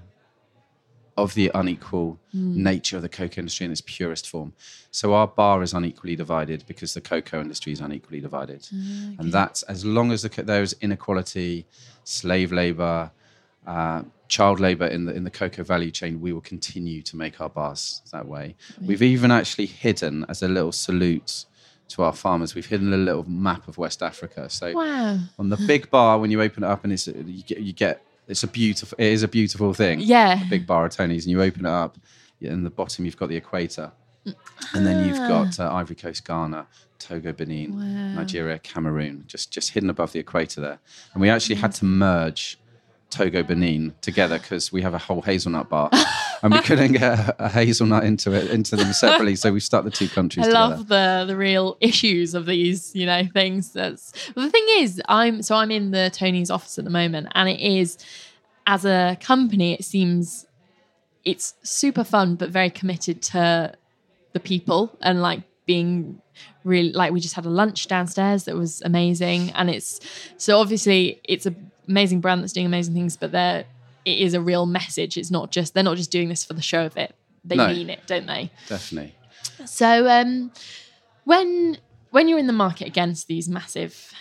of 1.16 1.34
the 1.34 1.50
unequal 1.54 2.18
nature 2.32 2.96
of 2.96 3.02
the 3.02 3.08
cocoa 3.08 3.40
industry 3.40 3.64
in 3.66 3.70
its 3.72 3.80
purest 3.80 4.28
form. 4.28 4.52
So 4.90 5.14
our 5.14 5.28
bar 5.28 5.62
is 5.62 5.72
unequally 5.72 6.16
divided 6.16 6.64
because 6.66 6.94
the 6.94 7.00
cocoa 7.00 7.40
industry 7.40 7.72
is 7.72 7.80
unequally 7.80 8.20
divided, 8.20 8.66
and 9.18 9.32
that's 9.32 9.62
as 9.64 9.84
long 9.84 10.10
as 10.12 10.22
the, 10.22 10.42
there 10.42 10.62
is 10.62 10.74
inequality, 10.80 11.66
slave 12.04 12.50
labor, 12.52 13.10
uh, 13.66 14.02
child 14.28 14.58
labor 14.58 14.86
in 14.86 15.04
the 15.04 15.14
in 15.14 15.22
the 15.24 15.30
cocoa 15.30 15.62
value 15.62 15.90
chain, 15.90 16.20
we 16.20 16.32
will 16.32 16.40
continue 16.40 17.00
to 17.02 17.16
make 17.16 17.40
our 17.40 17.48
bars 17.48 18.02
that 18.12 18.26
way. 18.26 18.56
We've 18.80 19.02
even 19.02 19.30
actually 19.30 19.66
hidden 19.66 20.24
as 20.28 20.42
a 20.42 20.48
little 20.48 20.72
salute 20.72 21.44
to 21.88 22.02
our 22.02 22.12
farmers. 22.12 22.54
We've 22.54 22.66
hidden 22.66 22.92
a 22.92 22.96
little 22.96 23.28
map 23.28 23.68
of 23.68 23.78
West 23.78 24.02
Africa. 24.02 24.48
So 24.50 24.72
Wow. 24.72 25.18
on 25.38 25.48
the 25.50 25.56
big 25.58 25.90
bar, 25.90 26.18
when 26.18 26.30
you 26.30 26.40
open 26.42 26.64
it 26.64 26.66
up, 26.66 26.82
and 26.84 26.92
it's 26.92 27.06
you 27.06 27.42
get, 27.42 27.58
you 27.60 27.72
get 27.72 28.02
it's 28.28 28.42
a 28.42 28.48
beautiful 28.48 28.96
it 28.98 29.06
is 29.06 29.22
a 29.22 29.28
beautiful 29.28 29.74
thing. 29.74 30.00
Yeah. 30.00 30.44
a 30.44 30.48
big 30.48 30.66
bar 30.66 30.86
of 30.86 30.92
Tony's, 30.92 31.24
and 31.24 31.30
you 31.32 31.42
open 31.42 31.66
it 31.66 31.68
up, 31.68 31.98
in 32.40 32.64
the 32.64 32.70
bottom 32.70 33.04
you've 33.04 33.16
got 33.16 33.28
the 33.28 33.36
equator, 33.36 33.92
and 34.74 34.86
then 34.86 35.06
you've 35.06 35.18
got 35.18 35.58
uh, 35.60 35.72
Ivory 35.72 35.96
Coast, 35.96 36.26
Ghana, 36.26 36.66
Togo, 36.98 37.32
Benin, 37.32 38.14
Nigeria, 38.14 38.58
Cameroon, 38.58 39.24
just 39.26 39.50
just 39.50 39.70
hidden 39.70 39.90
above 39.90 40.12
the 40.12 40.20
equator 40.20 40.60
there. 40.60 40.78
And 41.12 41.20
we 41.20 41.28
actually 41.28 41.56
had 41.56 41.72
to 41.72 41.84
merge 41.84 42.58
Togo, 43.10 43.42
Benin 43.42 43.94
together 44.00 44.38
because 44.38 44.72
we 44.72 44.82
have 44.82 44.94
a 44.94 44.98
whole 44.98 45.22
hazelnut 45.22 45.68
bar, 45.68 45.90
and 46.42 46.52
we 46.52 46.60
couldn't 46.60 46.92
get 46.92 47.36
a, 47.38 47.48
hazelnut 47.48 48.04
into 48.04 48.32
it 48.32 48.50
into 48.50 48.76
them 48.76 48.92
separately, 48.92 49.36
so 49.36 49.52
we 49.52 49.60
stuck 49.60 49.84
the 49.84 49.90
two 49.90 50.08
countries 50.08 50.46
I 50.46 50.48
together. 50.48 50.76
love 50.76 50.88
the 50.88 51.24
the 51.26 51.36
real 51.36 51.76
issues 51.80 52.34
of 52.34 52.46
these, 52.46 52.94
you 52.94 53.06
know, 53.06 53.22
things. 53.32 53.72
That's 53.72 54.12
well, 54.34 54.44
the 54.46 54.50
thing 54.50 54.66
is, 54.78 55.00
I'm 55.08 55.42
so 55.42 55.56
I'm 55.56 55.70
in 55.70 55.90
the 55.90 56.10
Tony's 56.12 56.50
office 56.50 56.78
at 56.78 56.84
the 56.84 56.90
moment, 56.90 57.28
and 57.34 57.48
it 57.48 57.60
is 57.60 57.98
as 58.66 58.84
a 58.84 59.16
company, 59.20 59.74
it 59.74 59.84
seems 59.84 60.46
it's 61.24 61.54
super 61.62 62.04
fun, 62.04 62.34
but 62.36 62.50
very 62.50 62.70
committed 62.70 63.22
to 63.22 63.74
the 64.32 64.40
people 64.40 64.96
and 65.00 65.22
like 65.22 65.42
being 65.66 66.20
really 66.64 66.92
like 66.92 67.12
we 67.12 67.20
just 67.20 67.34
had 67.34 67.46
a 67.46 67.50
lunch 67.50 67.86
downstairs 67.88 68.44
that 68.44 68.56
was 68.56 68.82
amazing, 68.82 69.50
and 69.50 69.70
it's 69.70 70.00
so 70.36 70.58
obviously 70.58 71.20
it's 71.24 71.46
an 71.46 71.70
amazing 71.88 72.20
brand 72.20 72.42
that's 72.42 72.52
doing 72.52 72.66
amazing 72.66 72.94
things, 72.94 73.16
but 73.16 73.32
there 73.32 73.64
it 74.04 74.18
is 74.18 74.34
a 74.34 74.40
real 74.40 74.66
message. 74.66 75.16
It's 75.16 75.30
not 75.30 75.50
just 75.50 75.74
they're 75.74 75.82
not 75.82 75.96
just 75.96 76.10
doing 76.10 76.28
this 76.28 76.44
for 76.44 76.54
the 76.54 76.62
show 76.62 76.84
of 76.86 76.96
it. 76.96 77.14
They 77.44 77.56
No. 77.56 77.68
mean 77.68 77.90
it, 77.90 78.00
don't 78.06 78.26
they? 78.26 78.50
Definitely. 78.68 79.14
So 79.66 80.08
um, 80.08 80.50
when 81.24 81.78
when 82.10 82.28
you're 82.28 82.38
in 82.38 82.46
the 82.46 82.52
market 82.52 82.86
against 82.86 83.26
these 83.28 83.48
massive 83.48 84.12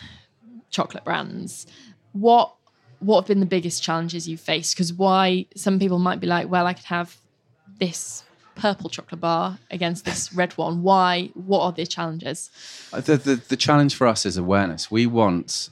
chocolate 0.69 1.03
brands, 1.03 1.65
what 2.11 2.53
what 2.99 3.21
have 3.21 3.27
been 3.27 3.39
the 3.41 3.45
biggest 3.45 3.83
challenges 3.83 4.27
you've 4.27 4.39
faced? 4.39 4.75
Because 4.75 4.93
why 4.93 5.45
some 5.55 5.77
people 5.79 5.99
might 5.99 6.19
be 6.19 6.27
like, 6.27 6.49
well, 6.49 6.65
I 6.65 6.73
could 6.73 6.85
have 6.85 7.17
this 7.79 8.23
purple 8.55 8.89
chocolate 8.89 9.19
bar 9.19 9.57
against 9.71 10.05
this 10.05 10.31
red 10.33 10.53
one. 10.57 10.83
Why? 10.83 11.29
What 11.33 11.61
are 11.63 11.71
the 11.71 11.85
challenges? 11.85 12.49
Uh, 12.93 13.01
The, 13.01 13.17
the, 13.17 13.35
the 13.35 13.57
challenge 13.57 13.95
for 13.95 14.07
us 14.07 14.25
is 14.25 14.37
awareness. 14.37 14.89
We 14.91 15.05
want, 15.07 15.69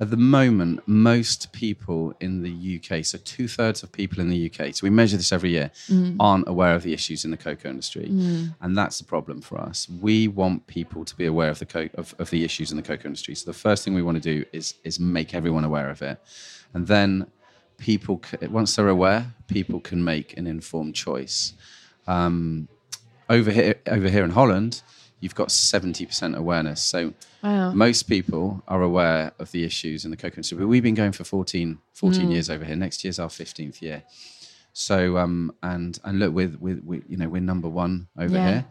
at 0.00 0.10
the 0.10 0.16
moment, 0.16 0.86
most 0.86 1.52
people 1.52 2.14
in 2.20 2.42
the 2.42 2.80
UK, 2.80 3.04
so 3.04 3.18
two 3.24 3.48
thirds 3.48 3.82
of 3.82 3.92
people 3.92 4.20
in 4.20 4.28
the 4.28 4.50
UK, 4.50 4.74
so 4.74 4.80
we 4.82 4.90
measure 4.90 5.16
this 5.16 5.32
every 5.32 5.50
year, 5.50 5.70
mm. 5.88 6.16
aren't 6.20 6.48
aware 6.48 6.74
of 6.74 6.82
the 6.82 6.92
issues 6.92 7.24
in 7.24 7.30
the 7.30 7.36
cocoa 7.36 7.68
industry. 7.68 8.08
Mm. 8.10 8.54
And 8.60 8.76
that's 8.76 8.98
the 8.98 9.04
problem 9.04 9.40
for 9.40 9.60
us. 9.60 9.88
We 9.88 10.28
want 10.28 10.66
people 10.66 11.04
to 11.04 11.16
be 11.16 11.26
aware 11.26 11.50
of 11.50 11.58
the, 11.58 11.66
co- 11.66 11.88
of, 11.94 12.14
of 12.18 12.30
the 12.30 12.44
issues 12.44 12.70
in 12.70 12.76
the 12.76 12.82
cocoa 12.82 13.06
industry. 13.06 13.34
So 13.34 13.50
the 13.50 13.58
first 13.58 13.84
thing 13.84 13.94
we 13.94 14.02
want 14.02 14.22
to 14.22 14.34
do 14.34 14.44
is, 14.52 14.74
is 14.84 14.98
make 15.00 15.34
everyone 15.34 15.64
aware 15.64 15.90
of 15.90 16.02
it. 16.02 16.20
And 16.74 16.86
then 16.86 17.26
people, 17.78 18.22
once 18.50 18.76
they're 18.76 18.88
aware, 18.88 19.34
people 19.48 19.80
can 19.80 20.02
make 20.02 20.36
an 20.36 20.46
informed 20.46 20.94
choice 20.94 21.52
um, 22.06 22.68
over 23.28 23.50
here 23.50 23.74
over 23.88 24.08
here 24.08 24.24
in 24.24 24.30
Holland, 24.30 24.82
you've 25.20 25.34
got 25.34 25.50
seventy 25.50 26.06
percent 26.06 26.36
awareness. 26.36 26.82
So 26.82 27.12
Wow. 27.42 27.72
most 27.72 28.04
people 28.04 28.62
are 28.66 28.82
aware 28.82 29.32
of 29.38 29.50
the 29.52 29.62
issues 29.64 30.04
in 30.04 30.10
the 30.10 30.16
cocoa 30.16 30.36
industry. 30.36 30.58
But 30.58 30.66
we've 30.66 30.82
been 30.82 30.94
going 30.96 31.12
for 31.12 31.22
14, 31.24 31.78
14 31.92 32.30
years 32.30 32.50
over 32.50 32.64
here. 32.64 32.74
Next 32.76 33.04
year's 33.04 33.18
our 33.20 33.28
fifteenth 33.30 33.80
year. 33.80 34.02
So 34.72 35.16
um 35.16 35.52
and 35.62 35.98
and 36.04 36.18
look, 36.18 36.34
with 36.34 36.56
with 36.60 36.82
we, 36.84 37.02
you 37.08 37.16
know 37.16 37.28
we're 37.28 37.40
number 37.40 37.68
one 37.68 38.08
over 38.18 38.36
Yeah. 38.36 38.44
here, 38.50 38.64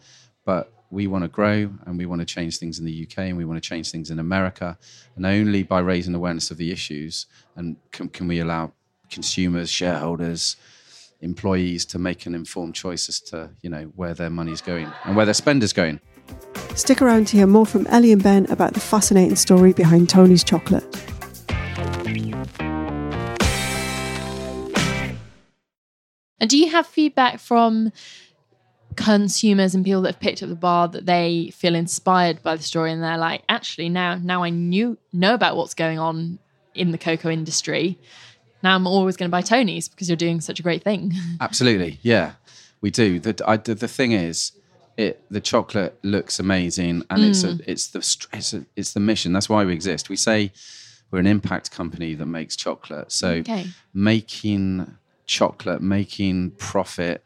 but 0.45 0.71
we 0.91 1.07
want 1.07 1.23
to 1.23 1.27
grow 1.27 1.71
and 1.85 1.97
we 1.97 2.05
want 2.05 2.21
to 2.21 2.25
change 2.25 2.57
things 2.59 2.77
in 2.79 2.85
the 2.85 3.03
UK 3.07 3.17
and 3.29 3.37
we 3.37 3.45
want 3.45 3.61
to 3.61 3.67
change 3.69 3.89
things 3.91 4.11
in 4.11 4.19
America, 4.19 4.77
and 5.15 5.25
only 5.25 5.63
by 5.63 5.79
raising 5.79 6.13
awareness 6.13 6.51
of 6.51 6.57
the 6.57 6.71
issues 6.71 7.25
and 7.55 7.75
can, 7.91 8.07
can 8.09 8.27
we 8.27 8.39
allow 8.39 8.71
consumers, 9.09 9.69
shareholders, 9.69 10.57
employees 11.21 11.85
to 11.85 11.97
make 11.97 12.25
an 12.25 12.35
informed 12.35 12.75
choice 12.75 13.09
as 13.09 13.19
to 13.21 13.49
you 13.61 13.69
know 13.69 13.83
where 13.95 14.13
their 14.13 14.29
money's 14.29 14.61
going 14.61 14.91
and 15.05 15.15
where 15.15 15.25
their 15.25 15.33
spend 15.33 15.63
is 15.63 15.73
going. 15.73 15.99
Stick 16.75 17.01
around 17.01 17.27
to 17.27 17.37
hear 17.37 17.47
more 17.47 17.65
from 17.65 17.87
Ellie 17.87 18.11
and 18.11 18.21
Ben 18.21 18.45
about 18.51 18.73
the 18.73 18.79
fascinating 18.79 19.35
story 19.35 19.73
behind 19.73 20.09
Tony's 20.09 20.43
chocolate. 20.43 20.83
And 26.39 26.49
do 26.49 26.57
you 26.57 26.69
have 26.69 26.85
feedback 26.85 27.39
from 27.39 27.91
consumers 28.95 29.75
and 29.75 29.83
people 29.83 30.01
that 30.03 30.13
have 30.13 30.21
picked 30.21 30.41
up 30.43 30.49
the 30.49 30.55
bar 30.55 30.87
that 30.87 31.05
they 31.05 31.51
feel 31.53 31.75
inspired 31.75 32.41
by 32.43 32.55
the 32.55 32.63
story 32.63 32.91
and 32.91 33.03
they're 33.03 33.17
like, 33.17 33.43
actually 33.49 33.89
now 33.89 34.15
now 34.15 34.43
I 34.43 34.49
knew 34.49 34.97
know 35.11 35.33
about 35.33 35.57
what's 35.57 35.73
going 35.73 35.99
on 35.99 36.39
in 36.73 36.91
the 36.91 36.97
cocoa 36.97 37.29
industry. 37.29 37.97
Now 38.63 38.75
I'm 38.75 38.87
always 38.87 39.17
going 39.17 39.29
to 39.29 39.31
buy 39.31 39.41
Tony's 39.41 39.87
because 39.87 40.09
you're 40.09 40.15
doing 40.15 40.41
such 40.41 40.59
a 40.59 40.63
great 40.63 40.83
thing. 40.83 41.13
Absolutely, 41.41 41.99
yeah, 42.01 42.33
we 42.81 42.91
do. 42.91 43.19
The, 43.19 43.41
I, 43.47 43.57
the, 43.57 43.75
the 43.75 43.87
thing 43.87 44.11
is, 44.11 44.51
it 44.97 45.21
the 45.29 45.41
chocolate 45.41 45.97
looks 46.03 46.39
amazing, 46.39 47.03
and 47.09 47.23
it's 47.23 47.43
a, 47.43 47.53
hmm. 47.53 47.61
it's 47.67 47.87
the 47.87 47.99
it's, 48.33 48.53
a, 48.53 48.65
it's 48.75 48.93
the 48.93 48.99
mission. 48.99 49.33
That's 49.33 49.49
why 49.49 49.65
we 49.65 49.73
exist. 49.73 50.09
We 50.09 50.15
say 50.15 50.51
we're 51.11 51.19
an 51.19 51.27
impact 51.27 51.71
company 51.71 52.13
that 52.15 52.25
makes 52.25 52.55
chocolate. 52.55 53.11
So 53.11 53.29
Okay. 53.35 53.67
making 53.93 54.97
chocolate, 55.25 55.81
making 55.81 56.51
profit, 56.51 57.23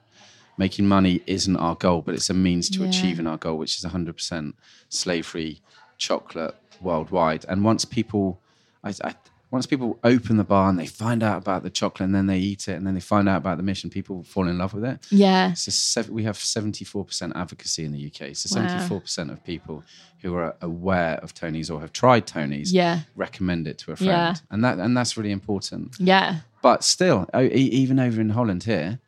making 0.58 0.88
money 0.88 1.22
isn't 1.26 1.56
our 1.58 1.76
goal, 1.76 2.02
but 2.02 2.16
it's 2.16 2.30
a 2.30 2.34
means 2.34 2.70
to 2.72 2.82
Yeah. 2.82 2.90
achieving 2.90 3.28
our 3.28 3.38
goal, 3.38 3.58
which 3.58 3.78
is 3.78 3.86
100% 3.86 4.56
slave-free 4.90 5.62
chocolate 5.98 6.56
worldwide. 6.82 7.46
And 7.48 7.64
once 7.64 7.86
people, 7.86 8.42
I, 8.84 8.94
I, 9.04 9.16
once 9.52 9.66
people 9.66 10.00
open 10.04 10.38
the 10.38 10.44
bar 10.44 10.70
and 10.70 10.78
they 10.78 10.86
find 10.86 11.24
out 11.24 11.38
about 11.40 11.64
the 11.64 11.70
chocolate, 11.70 12.06
and 12.06 12.14
then 12.16 12.28
they 12.28 12.38
eat 12.38 12.68
it, 12.68 12.74
and 12.74 12.86
then 12.86 12.94
they 12.94 13.00
find 13.00 13.28
out 13.28 13.38
about 13.38 13.58
the 13.58 13.64
mission, 13.64 13.90
people 13.90 14.24
fall 14.24 14.48
in 14.48 14.58
love 14.58 14.74
with 14.74 14.86
it. 14.86 15.00
Yeah. 15.10 15.54
So 15.54 16.04
we 16.12 16.24
have 16.24 16.38
74% 16.38 17.32
advocacy 17.36 17.84
in 17.84 17.92
the 17.92 18.06
UK. 18.08 18.36
So 18.36 18.60
Wow. 18.60 18.68
74% 18.68 19.32
of 19.32 19.44
people 19.44 19.84
who 20.22 20.36
are 20.36 20.56
aware 20.62 21.16
of 21.24 21.34
Tony's 21.34 21.70
or 21.70 21.80
have 21.82 21.92
tried 21.94 22.28
Tony's 22.28 22.72
Yeah. 22.72 23.02
recommend 23.16 23.68
it 23.68 23.78
to 23.80 23.92
a 23.92 23.96
friend. 23.96 24.08
Yeah. 24.10 24.36
And 24.52 24.64
that 24.64 24.78
and 24.78 24.96
that's 24.96 25.18
really 25.18 25.32
important. 25.32 25.96
Yeah. 26.00 26.42
But 26.62 26.84
still, 26.84 27.28
even 27.42 28.00
over 28.00 28.20
in 28.22 28.30
Holland 28.32 28.64
here, 28.66 29.00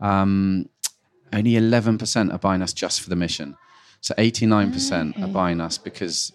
um, 0.00 0.68
only 1.32 1.52
11% 1.56 2.32
are 2.32 2.38
buying 2.38 2.62
us 2.62 2.72
just 2.72 3.00
for 3.00 3.10
the 3.10 3.16
mission. 3.16 3.56
So 4.00 4.14
89% 4.16 5.20
are 5.20 5.28
buying 5.28 5.60
us 5.60 5.78
because 5.78 6.32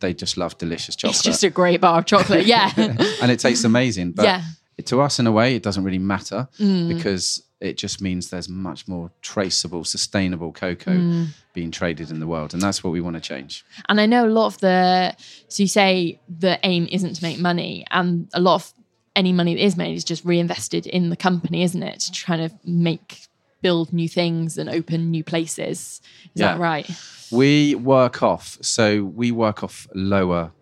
they 0.00 0.14
just 0.14 0.36
love 0.36 0.56
delicious 0.58 0.96
chocolate. 0.96 1.16
It's 1.16 1.24
just 1.24 1.44
a 1.44 1.50
great 1.50 1.80
bar 1.80 1.98
of 1.98 2.06
chocolate. 2.06 2.46
Yeah. 2.46 2.70
and 2.76 3.30
it 3.30 3.40
tastes 3.40 3.64
amazing. 3.64 4.12
But 4.12 4.24
Yeah. 4.24 4.42
to 4.84 5.00
us, 5.00 5.18
in 5.18 5.26
a 5.26 5.32
way, 5.32 5.56
it 5.56 5.62
doesn't 5.62 5.84
really 5.84 5.98
matter 5.98 6.48
mm. 6.58 6.88
because 6.88 7.42
it 7.60 7.78
just 7.78 8.02
means 8.02 8.30
there's 8.30 8.48
much 8.48 8.86
more 8.86 9.10
traceable, 9.22 9.84
sustainable 9.84 10.52
cocoa 10.52 10.92
mm. 10.92 11.28
being 11.54 11.70
traded 11.70 12.10
in 12.10 12.20
the 12.20 12.26
world. 12.26 12.52
And 12.52 12.62
that's 12.62 12.84
what 12.84 12.90
we 12.90 13.00
want 13.00 13.14
to 13.14 13.20
change. 13.20 13.64
And 13.88 14.00
I 14.00 14.06
know 14.06 14.26
a 14.26 14.28
lot 14.28 14.46
of 14.46 14.58
the, 14.58 15.16
so 15.48 15.62
you 15.62 15.68
say 15.68 16.20
the 16.28 16.58
aim 16.62 16.86
isn't 16.90 17.14
to 17.14 17.22
make 17.22 17.38
money, 17.38 17.86
and 17.90 18.28
a 18.34 18.40
lot 18.40 18.56
of 18.56 18.72
any 19.14 19.32
money 19.32 19.54
that 19.54 19.64
is 19.64 19.76
made 19.76 19.96
is 19.96 20.04
just 20.04 20.24
reinvested 20.24 20.86
in 20.86 21.08
the 21.08 21.16
company, 21.16 21.62
isn't 21.62 21.82
it? 21.82 22.00
To 22.00 22.12
try 22.12 22.36
to 22.36 22.50
make, 22.64 23.26
build 23.66 23.92
new 23.92 24.08
things 24.08 24.58
and 24.58 24.68
open 24.70 25.10
new 25.10 25.24
places. 25.24 26.00
Is 26.34 26.40
that 26.40 26.58
right? 26.60 26.88
We 27.32 27.74
work 27.74 28.22
off, 28.22 28.46
so 28.60 28.84
we 29.20 29.28
work 29.32 29.64
off 29.64 29.88
lower 29.92 30.52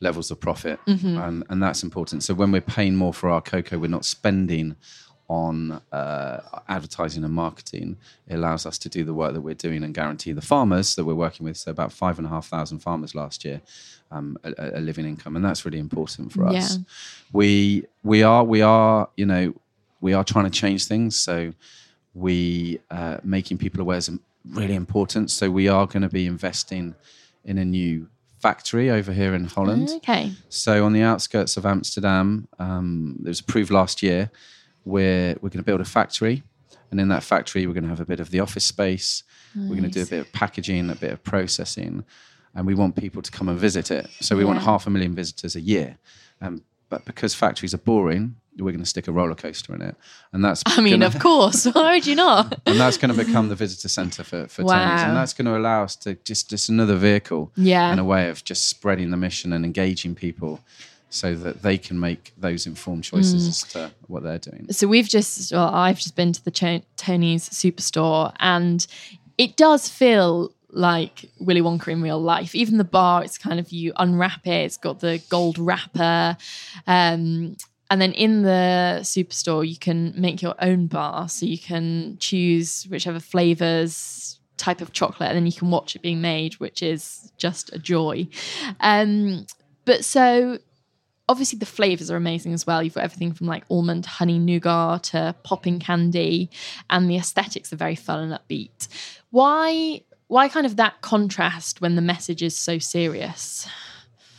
levels 0.00 0.30
of 0.30 0.38
profit, 0.40 0.78
and, 1.24 1.44
and 1.48 1.62
that's 1.62 1.82
important. 1.82 2.22
So 2.22 2.34
when 2.34 2.50
we're 2.52 2.60
paying 2.78 2.94
more 2.96 3.14
for 3.14 3.30
our 3.30 3.40
cocoa, 3.40 3.78
we're 3.78 3.96
not 3.98 4.04
spending 4.04 4.76
on 5.28 5.80
uh, 5.90 6.40
advertising 6.68 7.24
and 7.24 7.32
marketing. 7.32 7.96
It 8.28 8.34
allows 8.34 8.66
us 8.66 8.76
to 8.78 8.88
do 8.90 9.04
the 9.04 9.14
work 9.14 9.32
that 9.32 9.40
we're 9.40 9.54
doing 9.54 9.82
and 9.82 9.94
guarantee 9.94 10.32
the 10.32 10.42
farmers 10.42 10.96
that 10.96 11.04
we're 11.06 11.14
working 11.26 11.44
with. 11.46 11.56
So 11.56 11.70
about 11.70 11.92
five 11.92 12.18
and 12.18 12.26
a 12.26 12.30
half 12.30 12.46
thousand 12.48 12.80
farmers 12.80 13.14
last 13.14 13.42
year, 13.46 13.62
um, 14.10 14.36
a, 14.44 14.52
a 14.58 14.78
a 14.78 14.80
living 14.80 15.06
income, 15.06 15.36
and 15.36 15.44
that's 15.44 15.64
really 15.64 15.78
important 15.78 16.32
for 16.34 16.46
us. 16.46 16.76
Yeah. 16.76 16.82
We 17.32 17.84
we 18.02 18.22
are 18.22 18.44
we 18.44 18.60
are 18.60 19.08
you 19.16 19.26
know 19.32 19.54
we 20.02 20.12
are 20.12 20.24
trying 20.24 20.44
to 20.44 20.50
change 20.50 20.84
things. 20.86 21.18
So 21.18 21.54
we 22.14 22.78
uh, 22.90 23.18
making 23.22 23.58
people 23.58 23.80
aware 23.80 23.98
is 23.98 24.10
really 24.50 24.74
important. 24.74 25.30
So 25.30 25.50
we 25.50 25.68
are 25.68 25.86
going 25.86 26.02
to 26.02 26.08
be 26.08 26.26
investing 26.26 26.94
in 27.44 27.58
a 27.58 27.64
new 27.64 28.08
factory 28.38 28.90
over 28.90 29.12
here 29.12 29.34
in 29.34 29.44
Holland. 29.44 29.90
Okay. 29.96 30.32
So 30.48 30.84
on 30.84 30.92
the 30.92 31.02
outskirts 31.02 31.56
of 31.56 31.66
Amsterdam, 31.66 32.48
um, 32.58 33.16
it 33.24 33.28
was 33.28 33.40
approved 33.40 33.70
last 33.70 34.02
year. 34.02 34.30
We're 34.84 35.34
we're 35.40 35.48
going 35.48 35.64
to 35.64 35.70
build 35.70 35.80
a 35.80 35.84
factory, 35.84 36.42
and 36.90 37.00
in 37.00 37.08
that 37.08 37.22
factory, 37.22 37.66
we're 37.66 37.72
going 37.72 37.84
to 37.84 37.90
have 37.90 38.00
a 38.00 38.04
bit 38.04 38.20
of 38.20 38.30
the 38.30 38.40
office 38.40 38.64
space. 38.64 39.22
We're 39.56 39.76
going 39.76 39.84
to 39.84 39.88
do 39.88 40.02
a 40.02 40.06
bit 40.06 40.20
of 40.20 40.32
packaging, 40.32 40.90
a 40.90 40.96
bit 40.96 41.12
of 41.12 41.22
processing, 41.22 42.04
and 42.54 42.66
we 42.66 42.74
want 42.74 42.96
people 42.96 43.22
to 43.22 43.30
come 43.30 43.48
and 43.48 43.58
visit 43.58 43.90
it. 43.90 44.08
So 44.20 44.36
we 44.36 44.44
want 44.44 44.58
half 44.60 44.86
a 44.86 44.90
million 44.90 45.14
visitors 45.14 45.54
a 45.56 45.60
year. 45.60 45.96
Um, 46.40 46.62
but 46.88 47.04
because 47.04 47.34
factories 47.34 47.72
are 47.72 47.78
boring, 47.78 48.36
we're 48.58 48.70
going 48.72 48.78
to 48.82 48.86
stick 48.88 49.08
a 49.08 49.12
roller 49.12 49.34
coaster 49.34 49.74
in 49.74 49.82
it, 49.82 49.96
and 50.32 50.44
that's 50.44 50.62
I 50.66 50.80
mean, 50.80 51.00
gonna- 51.00 51.06
of 51.06 51.18
course. 51.18 51.64
Why 51.72 51.94
would 51.94 52.06
you 52.06 52.14
not? 52.14 52.60
and 52.66 52.78
that's 52.78 52.96
going 52.96 53.14
to 53.14 53.24
become 53.24 53.48
the 53.48 53.54
visitor 53.54 53.88
centre 53.88 54.22
for, 54.24 54.46
for 54.48 54.62
Tony's. 54.62 54.72
Wow. 54.72 55.08
And 55.08 55.16
that's 55.16 55.32
going 55.34 55.46
to 55.46 55.56
allow 55.56 55.82
us 55.82 55.96
to 55.96 56.14
just, 56.24 56.50
just 56.50 56.68
another 56.68 56.94
vehicle 56.96 57.50
Yeah. 57.56 57.90
and 57.90 57.98
a 58.00 58.04
way 58.04 58.28
of 58.28 58.44
just 58.44 58.68
spreading 58.68 59.10
the 59.10 59.16
mission 59.16 59.52
and 59.52 59.64
engaging 59.64 60.14
people 60.14 60.60
so 61.10 61.34
that 61.34 61.62
they 61.62 61.78
can 61.78 61.98
make 62.00 62.32
those 62.36 62.66
informed 62.66 63.04
choices 63.04 63.46
as 63.46 63.62
to 63.72 63.90
what 64.08 64.22
they're 64.24 64.38
doing. 64.38 64.66
So 64.72 64.88
we've 64.88 65.08
just, 65.08 65.52
well, 65.52 65.72
I've 65.72 65.98
just 65.98 66.16
been 66.16 66.32
to 66.32 66.44
the 66.44 66.50
Cho- 66.50 66.82
Tony's 66.96 67.48
Superstore, 67.48 68.32
and 68.40 68.84
it 69.38 69.56
does 69.56 69.88
feel 69.88 70.52
like 70.70 71.30
Willy 71.38 71.60
Wonka 71.60 71.88
in 71.88 72.02
real 72.02 72.20
life. 72.20 72.52
Even 72.56 72.78
the 72.78 72.84
bar, 72.84 73.22
it's 73.22 73.38
kind 73.38 73.60
of 73.60 73.70
you 73.70 73.92
unwrap 73.96 74.44
it, 74.44 74.64
it's 74.64 74.76
got 74.76 74.98
the 74.98 75.22
gold 75.28 75.56
wrapper. 75.56 76.36
Um, 76.88 77.56
and 77.94 78.02
then 78.02 78.12
in 78.14 78.42
the 78.42 78.98
superstore, 79.02 79.64
you 79.64 79.76
can 79.76 80.12
make 80.16 80.42
your 80.42 80.56
own 80.58 80.88
bar. 80.88 81.28
So 81.28 81.46
you 81.46 81.58
can 81.58 82.16
choose 82.18 82.88
whichever 82.90 83.20
flavors, 83.20 84.40
type 84.56 84.80
of 84.80 84.92
chocolate, 84.92 85.28
and 85.28 85.36
then 85.36 85.46
you 85.46 85.52
can 85.52 85.70
watch 85.70 85.94
it 85.94 86.02
being 86.02 86.20
made, 86.20 86.54
which 86.54 86.82
is 86.82 87.30
just 87.36 87.72
a 87.72 87.78
joy. 87.78 88.26
Um, 88.80 89.46
but 89.84 90.04
so 90.04 90.58
obviously 91.28 91.60
the 91.60 91.66
flavors 91.66 92.10
are 92.10 92.16
amazing 92.16 92.52
as 92.52 92.66
well. 92.66 92.82
You've 92.82 92.94
got 92.94 93.04
everything 93.04 93.32
from 93.32 93.46
like 93.46 93.62
almond, 93.70 94.06
honey, 94.06 94.40
nougat 94.40 95.04
to 95.04 95.36
popping 95.44 95.78
candy, 95.78 96.50
and 96.90 97.08
the 97.08 97.16
aesthetics 97.16 97.72
are 97.72 97.76
very 97.76 97.94
fun 97.94 98.24
and 98.24 98.32
upbeat. 98.32 98.88
Why? 99.30 100.02
Why 100.26 100.48
kind 100.48 100.66
of 100.66 100.74
that 100.76 101.00
contrast 101.00 101.80
when 101.80 101.94
the 101.94 102.02
message 102.02 102.42
is 102.42 102.58
so 102.58 102.80
serious? 102.80 103.68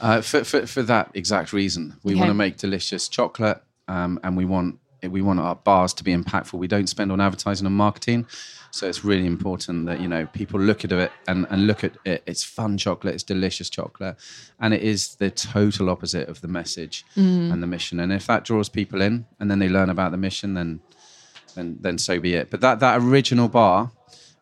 Uh, 0.05 0.21
for, 0.21 0.43
for, 0.43 0.67
for 0.67 0.83
that 0.83 1.09
exact 1.15 1.49
reason, 1.51 1.83
we 2.03 2.11
Okay. 2.13 2.19
want 2.21 2.29
to 2.29 2.39
make 2.45 2.57
delicious 2.57 3.03
chocolate 3.17 3.59
um, 3.87 4.19
and 4.23 4.31
we 4.37 4.45
want 4.45 4.71
we 5.17 5.21
want 5.21 5.39
our 5.39 5.55
bars 5.55 5.93
to 5.93 6.03
be 6.03 6.11
impactful. 6.19 6.57
We 6.65 6.67
don't 6.75 6.87
spend 6.95 7.11
on 7.11 7.19
advertising 7.21 7.67
and 7.67 7.75
marketing. 7.75 8.25
So 8.71 8.87
it's 8.89 9.03
really 9.05 9.27
important 9.35 9.85
that, 9.85 9.99
you 10.03 10.07
know, 10.13 10.25
people 10.41 10.59
look 10.59 10.83
at 10.83 10.91
it 10.91 11.11
and, 11.27 11.45
and 11.51 11.67
look 11.67 11.83
at 11.83 11.93
it. 12.05 12.23
It's 12.25 12.43
fun 12.43 12.77
chocolate, 12.77 13.13
it's 13.15 13.23
delicious 13.23 13.69
chocolate. 13.69 14.15
And 14.59 14.73
it 14.73 14.81
is 14.81 15.15
the 15.23 15.29
total 15.29 15.89
opposite 15.89 16.27
of 16.27 16.41
the 16.41 16.47
message 16.47 17.05
and 17.15 17.61
the 17.63 17.67
mission. 17.67 17.99
And 17.99 18.11
if 18.11 18.25
that 18.27 18.43
draws 18.45 18.67
people 18.69 18.99
in 19.01 19.25
and 19.39 19.49
then 19.49 19.59
they 19.59 19.69
learn 19.69 19.89
about 19.89 20.11
the 20.11 20.17
mission, 20.17 20.55
then 20.55 20.81
then 21.55 21.77
then 21.85 21.97
so 21.97 22.19
be 22.19 22.33
it. 22.33 22.49
But 22.51 22.61
that 22.61 22.79
that 22.79 22.95
original 23.01 23.47
bar 23.47 23.91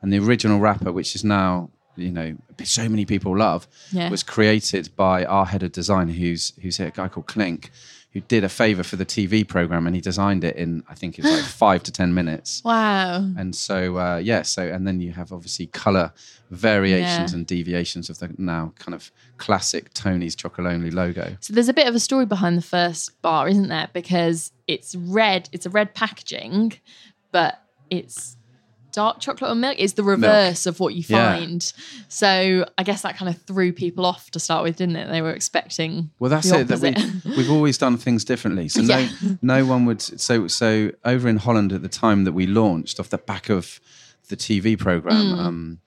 and 0.02 0.12
the 0.14 0.20
original 0.20 0.60
wrapper, 0.60 0.92
which 0.94 1.14
is 1.16 1.24
now 1.24 1.70
you 1.96 2.12
know 2.12 2.36
so 2.64 2.88
many 2.90 3.06
people 3.06 3.38
love, 3.38 3.68
Yeah. 3.92 4.10
was 4.10 4.24
created 4.24 4.90
by 4.96 5.26
our 5.26 5.46
head 5.46 5.64
of 5.64 5.72
design, 5.72 6.10
who's 6.10 6.54
who's 6.62 6.78
here, 6.78 6.88
a 6.88 6.92
guy 6.92 7.08
called 7.08 7.28
Clink, 7.28 7.72
who 8.14 8.20
did 8.22 8.44
a 8.44 8.50
favor 8.50 8.84
for 8.84 8.96
the 8.96 9.06
TV 9.06 9.48
program, 9.48 9.86
and 9.88 9.96
he 9.96 10.02
designed 10.02 10.44
it 10.44 10.56
in 10.56 10.84
I 10.90 10.96
think 10.96 11.18
it's 11.20 11.28
like 11.30 11.44
five 11.66 11.84
to 11.84 11.92
ten 11.92 12.14
minutes. 12.14 12.62
Wow. 12.64 13.18
And 13.38 13.56
so 13.56 13.98
uh, 13.98 14.18
yeah, 14.18 14.42
so 14.44 14.64
and 14.68 14.88
then 14.88 15.00
you 15.02 15.12
have 15.14 15.32
obviously 15.32 15.68
color 15.68 16.14
variations 16.52 17.32
Yeah. 17.32 17.38
and 17.38 17.48
deviations 17.48 18.10
of 18.10 18.20
the 18.20 18.30
now 18.38 18.74
kind 18.80 18.94
of 18.94 19.12
classic 19.38 19.94
Tony's 19.94 20.36
Chocolonely 20.36 20.94
logo. 20.94 21.36
So 21.42 21.54
there's 21.54 21.70
a 21.70 21.74
bit 21.74 21.88
of 21.88 21.96
a 21.96 22.00
story 22.00 22.26
behind 22.26 22.58
the 22.58 22.62
first 22.62 23.22
bar, 23.22 23.48
isn't 23.48 23.68
there? 23.70 23.90
Because 23.94 24.52
it's 24.68 24.96
red, 24.96 25.50
it's 25.52 25.66
a 25.66 25.70
red 25.70 25.94
packaging, 25.96 26.74
but 27.32 27.60
it's 27.90 28.38
dark 28.94 29.20
chocolate 29.20 29.52
or 29.52 29.56
milk. 29.56 29.78
is 29.78 29.94
the 29.94 30.04
reverse 30.04 30.66
of 30.66 30.80
what 30.80 30.94
you 30.96 31.04
Yeah. 31.08 31.36
find. 31.38 31.74
So 32.08 32.66
I 32.78 32.84
guess 32.84 33.02
that 33.02 33.18
kind 33.18 33.28
of 33.34 33.42
threw 33.42 33.74
people 33.74 34.06
off 34.06 34.32
to 34.32 34.40
start 34.40 34.64
with, 34.64 34.78
didn't 34.78 34.96
it? 34.96 35.10
They 35.10 35.22
were 35.22 35.32
expecting 35.32 36.12
Well, 36.20 36.30
that's 36.30 36.50
it. 36.52 36.68
That 36.70 36.80
we, 36.80 36.94
we've 37.38 37.52
always 37.52 37.78
done 37.78 37.98
things 37.98 38.24
differently. 38.24 38.70
So 38.70 38.82
Yeah. 38.82 39.10
no, 39.22 39.38
no 39.42 39.66
one 39.66 39.86
would. 39.86 40.02
So 40.02 40.48
so 40.48 40.92
over 41.04 41.28
in 41.28 41.38
Holland 41.38 41.74
at 41.74 41.82
the 41.82 41.90
time 41.90 42.24
that 42.24 42.32
we 42.34 42.46
launched, 42.48 43.00
off 43.00 43.10
the 43.10 43.18
back 43.18 43.50
of 43.50 43.80
the 44.30 44.36
TV 44.38 44.78
program, 44.78 45.26
Mm. 45.36 45.40
um, 45.40 45.80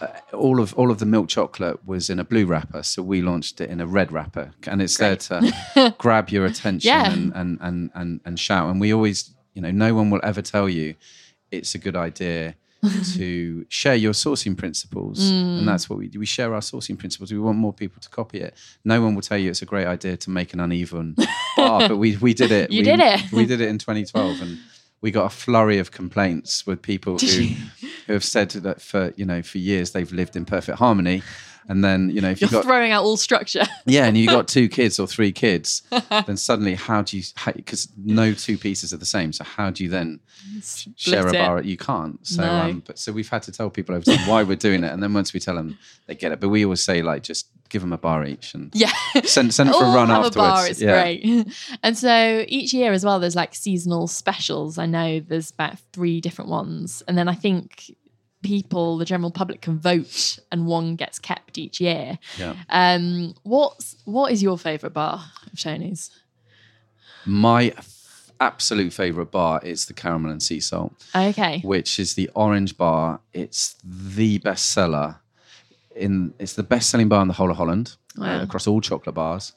uh, 0.00 0.08
all 0.36 0.60
of 0.60 0.74
all 0.74 0.90
of 0.90 0.98
the 0.98 1.06
milk 1.06 1.26
chocolate 1.28 1.78
was 1.86 2.10
in 2.10 2.18
a 2.18 2.24
blue 2.24 2.44
wrapper. 2.44 2.82
So 2.82 3.02
we 3.02 3.22
launched 3.22 3.60
it 3.62 3.70
in 3.70 3.80
a 3.80 3.86
red 3.86 4.12
wrapper, 4.12 4.52
and 4.66 4.82
it's 4.82 4.98
there 4.98 5.16
to 5.16 5.94
grab 5.98 6.28
your 6.28 6.44
attention 6.44 6.88
Yeah. 6.88 7.10
and, 7.12 7.32
and 7.34 7.58
and 7.62 7.90
and 7.94 8.20
and 8.26 8.38
shout. 8.38 8.68
And 8.70 8.78
we 8.78 8.92
always, 8.92 9.30
you 9.54 9.62
know, 9.62 9.70
no 9.70 9.94
one 9.94 10.10
will 10.10 10.20
ever 10.22 10.42
tell 10.42 10.68
you 10.68 10.96
it's 11.50 11.74
a 11.74 11.78
good 11.78 11.96
idea. 11.96 12.54
to 13.14 13.66
share 13.68 13.96
your 13.96 14.12
sourcing 14.12 14.56
principles, 14.56 15.18
Mm. 15.18 15.58
and 15.58 15.66
that's 15.68 15.90
what 15.90 15.98
we 15.98 16.06
do. 16.08 16.20
We 16.20 16.26
share 16.26 16.54
our 16.54 16.60
sourcing 16.60 16.96
principles. 16.96 17.32
We 17.32 17.38
want 17.38 17.58
more 17.58 17.72
people 17.72 18.00
to 18.00 18.08
copy 18.08 18.38
it. 18.38 18.54
No 18.84 19.00
one 19.00 19.14
will 19.14 19.22
tell 19.22 19.38
you 19.38 19.50
it's 19.50 19.62
a 19.62 19.66
great 19.66 19.86
idea 19.86 20.16
to 20.18 20.30
make 20.30 20.52
an 20.52 20.60
uneven 20.60 21.16
bar, 21.56 21.88
but 21.88 21.96
we 21.96 22.16
we 22.18 22.32
did 22.34 22.52
it. 22.52 22.70
You 22.70 22.80
we, 22.80 22.84
did 22.84 23.00
it. 23.00 23.32
We 23.32 23.44
did 23.46 23.60
it 23.60 23.68
in 23.70 23.78
2012, 23.78 24.40
and 24.40 24.58
we 25.00 25.10
got 25.10 25.24
a 25.24 25.30
flurry 25.34 25.78
of 25.78 25.90
complaints 25.90 26.64
with 26.66 26.80
people 26.82 27.18
who 27.18 27.48
who 28.06 28.12
have 28.12 28.24
said 28.24 28.50
that 28.50 28.80
for 28.80 29.12
you 29.16 29.24
know 29.24 29.42
for 29.42 29.58
years 29.58 29.90
they've 29.90 30.12
lived 30.12 30.36
in 30.36 30.44
perfect 30.44 30.78
harmony, 30.78 31.22
And 31.68 31.82
then 31.84 32.10
you 32.10 32.20
know 32.20 32.30
if 32.30 32.40
You're 32.40 32.50
got 32.50 32.64
throwing 32.64 32.92
out 32.92 33.02
all 33.04 33.16
structure. 33.16 33.64
yeah, 33.86 34.06
and 34.06 34.16
you 34.16 34.26
got 34.28 34.46
two 34.48 34.68
kids 34.78 34.98
or 35.00 35.06
three 35.06 35.32
kids, 35.32 35.82
then 36.26 36.36
suddenly 36.36 36.74
how 36.74 37.02
do 37.02 37.16
you? 37.18 37.24
Because 37.54 37.88
no 37.96 38.32
two 38.32 38.56
pieces 38.56 38.92
are 38.92 38.98
the 38.98 39.04
same. 39.06 39.32
So 39.32 39.42
how 39.44 39.70
do 39.70 39.82
you 39.82 39.90
then 39.90 40.20
sh- 40.62 40.88
share 40.96 41.26
a 41.26 41.30
it. 41.30 41.32
bar? 41.32 41.62
You 41.62 41.76
can't. 41.76 42.24
So 42.26 42.42
No. 42.42 42.50
um, 42.52 42.82
but 42.86 42.98
so 42.98 43.10
we've 43.12 43.28
had 43.28 43.42
to 43.44 43.52
tell 43.52 43.68
people 43.70 43.94
over 43.94 44.04
time 44.04 44.26
why 44.28 44.42
we're 44.44 44.56
doing 44.56 44.84
it, 44.84 44.92
and 44.92 45.02
then 45.02 45.12
once 45.12 45.32
we 45.34 45.40
tell 45.40 45.56
them, 45.56 45.76
they 46.06 46.14
get 46.14 46.30
it. 46.32 46.40
But 46.40 46.50
we 46.50 46.64
always 46.64 46.82
say 46.82 47.02
like 47.02 47.22
just 47.24 47.48
give 47.68 47.82
them 47.82 47.92
a 47.92 47.98
bar 47.98 48.24
each 48.24 48.54
and 48.54 48.70
Yeah. 48.72 48.92
send 49.24 49.52
send 49.52 49.70
for 49.72 49.82
a 49.84 49.88
run 49.92 50.06
have 50.08 50.26
afterwards. 50.26 50.36
A 50.36 50.38
bar, 50.38 50.68
it's 50.68 50.80
yeah. 50.80 51.02
great. 51.02 51.48
And 51.82 51.98
so 51.98 52.44
each 52.46 52.72
year 52.72 52.92
as 52.92 53.04
well, 53.04 53.18
there's 53.18 53.34
like 53.34 53.56
seasonal 53.56 54.06
specials. 54.06 54.78
I 54.78 54.86
know 54.86 55.18
there's 55.18 55.50
about 55.50 55.80
three 55.92 56.20
different 56.20 56.48
ones. 56.48 57.02
And 57.08 57.18
then 57.18 57.28
I 57.28 57.34
think 57.34 57.90
people, 58.46 58.96
the 58.98 59.04
general 59.04 59.30
public, 59.30 59.60
can 59.60 59.78
vote 59.78 60.38
and 60.52 60.66
one 60.66 60.96
gets 60.96 61.18
kept 61.18 61.58
each 61.58 61.80
year. 61.80 62.18
Yeah. 62.38 62.54
Um, 62.70 63.34
what's 63.42 63.96
what 64.04 64.32
is 64.32 64.42
your 64.42 64.56
favourite 64.56 64.94
bar 64.94 65.24
of 65.52 65.60
Tony's? 65.60 66.10
My 67.24 67.68
f- 67.76 68.30
absolute 68.40 68.92
favorite 68.92 69.30
bar 69.32 69.60
is 69.64 69.86
the 69.86 69.94
Caramel 69.94 70.30
and 70.30 70.42
Sea 70.42 70.60
Salt. 70.60 70.92
Okay. 71.14 71.60
which 71.64 71.98
is 71.98 72.14
the 72.14 72.30
orange 72.34 72.76
bar. 72.76 73.20
It's 73.32 73.74
the 73.84 74.38
best 74.38 74.70
seller 74.70 75.16
in. 75.94 76.34
It's 76.38 76.52
the 76.54 76.62
best 76.62 76.90
selling 76.90 77.08
bar 77.08 77.22
in 77.22 77.28
the 77.28 77.34
whole 77.34 77.50
of 77.50 77.56
Holland 77.56 77.96
uh, 78.20 78.40
across 78.42 78.66
all 78.66 78.80
chocolate 78.80 79.14
bars. 79.16 79.52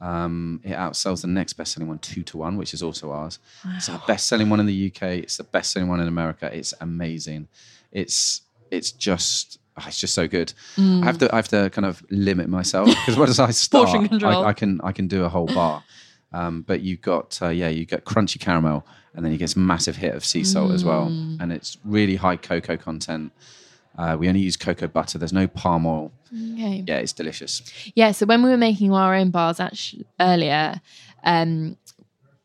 Um, 0.00 0.62
it 0.64 0.72
outsells 0.72 1.20
the 1.20 1.28
next 1.28 1.52
best 1.54 1.72
selling 1.74 1.88
one 1.88 1.98
two 1.98 2.22
to 2.22 2.38
one, 2.38 2.56
which 2.56 2.72
is 2.72 2.82
also 2.82 3.10
ours. 3.12 3.38
It's 3.76 3.90
our 3.90 4.02
best 4.06 4.26
selling 4.26 4.48
one 4.48 4.60
in 4.60 4.66
the 4.66 4.86
UK. 4.90 5.02
It's 5.24 5.36
the 5.36 5.44
best 5.44 5.72
selling 5.72 5.90
one 5.90 6.00
in 6.00 6.08
America. 6.08 6.48
It's 6.50 6.72
amazing. 6.80 7.48
It's 7.92 8.42
it's 8.70 8.92
just. 8.92 9.58
oh, 9.78 9.84
It's 9.86 9.98
just 10.00 10.14
so 10.14 10.28
good. 10.28 10.52
I 10.78 11.04
have 11.04 11.18
to 11.18 11.32
I 11.32 11.36
have 11.36 11.48
to 11.48 11.70
kind 11.70 11.86
of 11.86 12.02
limit 12.10 12.48
myself 12.48 12.88
because 12.88 13.16
once 13.16 13.38
I 13.38 13.50
start, 13.66 13.88
I, 14.22 14.42
I 14.48 14.52
can 14.52 14.80
I 14.82 14.92
can 14.92 15.08
do 15.08 15.24
a 15.24 15.28
whole 15.28 15.46
bar. 15.46 15.82
Um, 16.32 16.62
but 16.62 16.80
you 16.82 16.96
got 16.96 17.38
uh, 17.42 17.48
yeah, 17.48 17.68
you 17.68 17.84
get 17.86 18.04
crunchy 18.04 18.38
caramel, 18.38 18.86
and 19.14 19.24
then 19.24 19.32
you 19.32 19.38
get 19.38 19.46
this 19.46 19.56
massive 19.56 19.96
hit 19.96 20.14
of 20.14 20.24
sea 20.24 20.44
salt 20.44 20.70
as 20.72 20.84
well, 20.84 21.06
and 21.40 21.52
it's 21.52 21.76
really 21.84 22.16
high 22.16 22.36
cocoa 22.36 22.76
content. 22.76 23.32
Uh, 23.98 24.16
we 24.18 24.28
only 24.28 24.40
use 24.40 24.56
cocoa 24.56 24.86
butter. 24.86 25.18
There's 25.18 25.32
no 25.32 25.48
palm 25.48 25.84
oil. 25.86 26.12
Okay. 26.32 26.84
Yeah, 26.86 26.98
it's 26.98 27.12
delicious. 27.12 27.62
Yeah, 27.96 28.12
so 28.12 28.24
when 28.24 28.42
we 28.44 28.50
were 28.50 28.56
making 28.56 28.92
our 28.92 29.14
own 29.16 29.30
bars 29.30 29.58
actually 29.58 30.06
earlier, 30.20 30.80
um, 31.24 31.76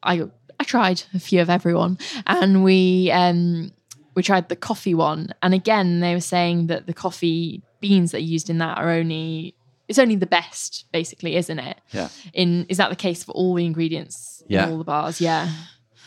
I 0.01 0.23
I 0.59 0.63
tried 0.63 1.03
a 1.13 1.19
few 1.19 1.39
of 1.41 1.49
everyone, 1.51 1.99
and 2.25 2.63
we 2.63 3.11
um, 3.11 3.71
we 4.15 4.23
tried 4.23 4.49
the 4.49 4.55
coffee 4.55 4.93
one, 4.95 5.29
and 5.41 5.53
again 5.53 5.99
they 5.99 6.13
were 6.13 6.21
saying 6.21 6.67
that 6.67 6.87
the 6.87 6.93
coffee 6.93 7.61
beans 7.81 8.11
that 8.11 8.17
are 8.17 8.21
used 8.35 8.49
in 8.49 8.57
that 8.59 8.77
are 8.77 8.89
only 8.89 9.55
it's 9.87 9.99
only 9.99 10.15
the 10.15 10.25
best, 10.25 10.85
basically, 10.91 11.35
isn't 11.35 11.59
it? 11.59 11.77
Yeah. 11.91 12.09
In 12.33 12.65
is 12.69 12.77
that 12.77 12.89
the 12.89 12.95
case 12.95 13.23
for 13.23 13.33
all 13.33 13.53
the 13.55 13.65
ingredients 13.65 14.41
Yeah. 14.47 14.65
in 14.65 14.71
all 14.71 14.77
the 14.79 14.83
bars? 14.83 15.21
Yeah. 15.21 15.49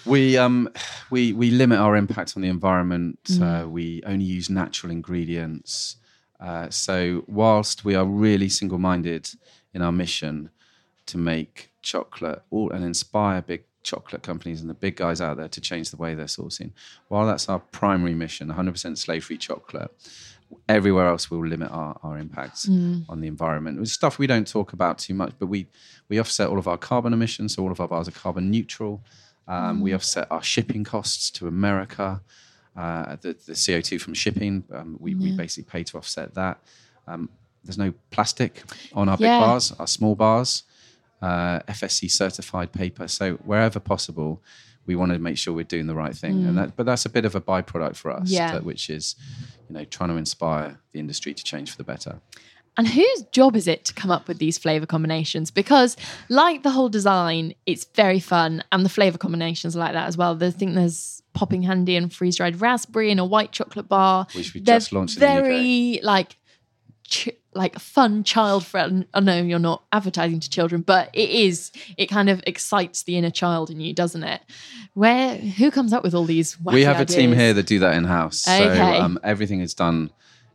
We 0.07 0.37
um 0.39 0.69
we 1.11 1.33
we 1.33 1.51
limit 1.51 1.79
our 1.79 1.97
impact 1.97 2.33
on 2.37 2.43
the 2.43 2.49
environment. 2.49 3.19
Uh, 3.41 3.67
we 3.69 4.03
only 4.07 4.25
use 4.25 4.49
natural 4.51 4.91
ingredients. 4.91 5.97
Uh, 6.41 6.71
so 6.71 7.25
whilst 7.27 7.85
we 7.85 7.95
are 7.97 8.05
really 8.07 8.49
single-minded 8.49 9.29
in 9.75 9.83
our 9.83 9.91
mission 9.93 10.51
to 11.07 11.19
make 11.19 11.73
chocolate 11.83 12.43
all 12.51 12.71
and 12.71 12.85
inspire 12.85 13.43
big 13.43 13.65
chocolate 13.93 14.23
companies 14.31 14.61
and 14.63 14.69
the 14.71 14.75
big 14.87 14.95
guys 15.05 15.21
out 15.27 15.37
there 15.39 15.49
to 15.57 15.61
change 15.71 15.87
the 15.91 15.97
way 16.05 16.11
they're 16.15 16.27
sourcing, 16.41 16.71
while 17.11 17.27
that's 17.27 17.49
our 17.49 17.61
primary 17.81 18.15
mission, 18.25 18.49
100% 18.49 18.97
slave-free 18.99 19.39
chocolate. 19.39 19.91
Everywhere 20.69 21.07
else, 21.13 21.31
we'll 21.31 21.47
limit 21.47 21.71
our, 21.71 21.93
our 22.03 22.17
impacts 22.19 22.69
on 23.13 23.21
the 23.23 23.27
environment. 23.29 23.79
It's 23.81 23.93
stuff 23.93 24.19
we 24.19 24.27
don't 24.27 24.47
talk 24.49 24.73
about 24.73 24.99
too 25.07 25.15
much, 25.15 25.33
but 25.39 25.47
we 25.55 25.61
we 26.09 26.19
offset 26.19 26.49
all 26.49 26.59
of 26.59 26.67
our 26.73 26.79
carbon 26.79 27.13
emissions, 27.13 27.55
so 27.55 27.63
all 27.63 27.71
of 27.73 27.81
our 27.83 27.89
bars 27.89 28.09
are 28.09 28.13
carbon 28.25 28.51
neutral. 28.51 28.95
Um, 29.47 29.81
We 29.85 29.95
offset 29.95 30.27
our 30.31 30.43
shipping 30.43 30.85
costs 30.85 31.31
to 31.37 31.49
America, 31.49 32.23
uh, 32.77 33.17
the, 33.21 33.31
the 33.49 33.53
CO2 33.65 34.01
from 34.01 34.15
shipping. 34.15 34.65
Um, 34.73 34.97
we, 35.05 35.15
we 35.15 35.33
basically 35.37 35.69
pay 35.75 35.83
to 35.85 35.99
offset 35.99 36.35
that. 36.35 36.57
Um, 37.07 37.29
there's 37.65 37.79
no 37.87 37.93
plastic 38.11 38.53
on 38.95 39.09
our 39.11 39.17
Yeah. 39.21 39.27
big 39.39 39.41
bars, 39.47 39.73
our 39.79 39.87
small 39.87 40.15
bars, 40.15 40.63
uh, 41.23 41.61
FSC 41.61 42.11
certified 42.11 42.73
paper. 42.73 43.09
So 43.09 43.35
wherever 43.37 43.81
possible, 43.81 44.43
we 44.87 44.97
want 44.97 45.13
to 45.13 45.19
make 45.19 45.37
sure 45.37 45.53
we're 45.53 45.65
doing 45.65 45.87
the 45.87 45.95
right 45.95 46.15
thing. 46.15 46.47
And 46.47 46.57
that, 46.57 46.77
but 46.77 46.87
that's 46.87 47.05
a 47.05 47.11
bit 47.11 47.25
of 47.25 47.35
a 47.35 47.41
byproduct 47.41 47.97
for 47.97 48.11
us, 48.11 48.31
Yeah. 48.31 48.59
which 48.61 48.89
is, 48.89 49.17
you 49.69 49.75
know, 49.75 49.85
trying 49.85 50.11
to 50.11 50.17
inspire 50.17 50.81
the 50.93 51.01
industry 51.01 51.35
to 51.35 51.45
change 51.45 51.71
for 51.71 51.77
the 51.77 51.85
better. 51.85 52.21
And 52.79 52.87
whose 52.87 53.23
job 53.33 53.57
is 53.57 53.67
it 53.67 53.85
to 53.87 53.93
come 53.95 54.11
up 54.13 54.29
with 54.29 54.39
these 54.39 54.57
flavor 54.57 54.87
combinations? 54.87 55.51
Because, 55.51 55.97
like 56.29 56.63
the 56.63 56.71
whole 56.71 56.89
design, 56.89 57.55
it's 57.67 57.85
very 57.97 58.21
fun, 58.21 58.63
and 58.71 58.85
the 58.85 58.89
flavor 58.89 59.19
combinations 59.19 59.75
are 59.77 59.81
like 59.81 59.95
that 59.95 60.07
as 60.07 60.17
well. 60.17 60.39
I 60.43 60.51
think 60.53 60.75
there's 60.77 61.21
popping 61.35 61.65
candy 61.65 61.97
and 61.97 62.13
freeze 62.13 62.37
dried 62.37 62.61
raspberry 62.61 63.11
in 63.11 63.19
a 63.19 63.25
white 63.25 63.51
chocolate 63.51 63.89
bar, 63.89 64.29
Which 64.33 64.55
we 64.55 64.61
They're 64.61 64.77
just 64.77 64.93
launched 64.93 65.17
in 65.17 65.21
the 65.23 65.27
UK. 65.27 65.43
Very 65.43 66.01
like, 66.05 66.37
ch- 67.05 67.31
like 67.59 67.77
a 67.77 67.81
fun 67.81 68.25
child 68.25 68.65
friend. 68.65 69.05
I 69.13 69.21
know 69.21 69.43
you're 69.43 69.59
not 69.59 69.83
advertising 69.93 70.41
to 70.41 70.49
children, 70.49 70.81
but 70.81 71.11
it 71.13 71.29
is. 71.29 71.71
It 71.99 72.07
kind 72.07 72.29
of 72.31 72.41
excites 72.47 73.03
the 73.03 73.17
inner 73.19 73.31
child 73.31 73.69
in 73.69 73.81
you, 73.81 73.93
doesn't 73.93 74.23
it? 74.23 74.41
Where 74.95 75.37
who 75.37 75.71
comes 75.71 75.93
up 75.93 76.03
with 76.03 76.15
all 76.15 76.25
these? 76.25 76.57
We 76.63 76.85
have 76.85 77.01
a 77.01 77.05
team 77.05 77.33
here 77.33 77.53
that 77.53 77.67
do 77.67 77.79
that 77.81 77.95
in 77.95 78.05
house. 78.05 78.47
Okay. 78.49 78.75
So 78.77 78.83
um, 79.03 79.19
everything 79.23 79.61
is 79.61 79.75
done 79.75 80.11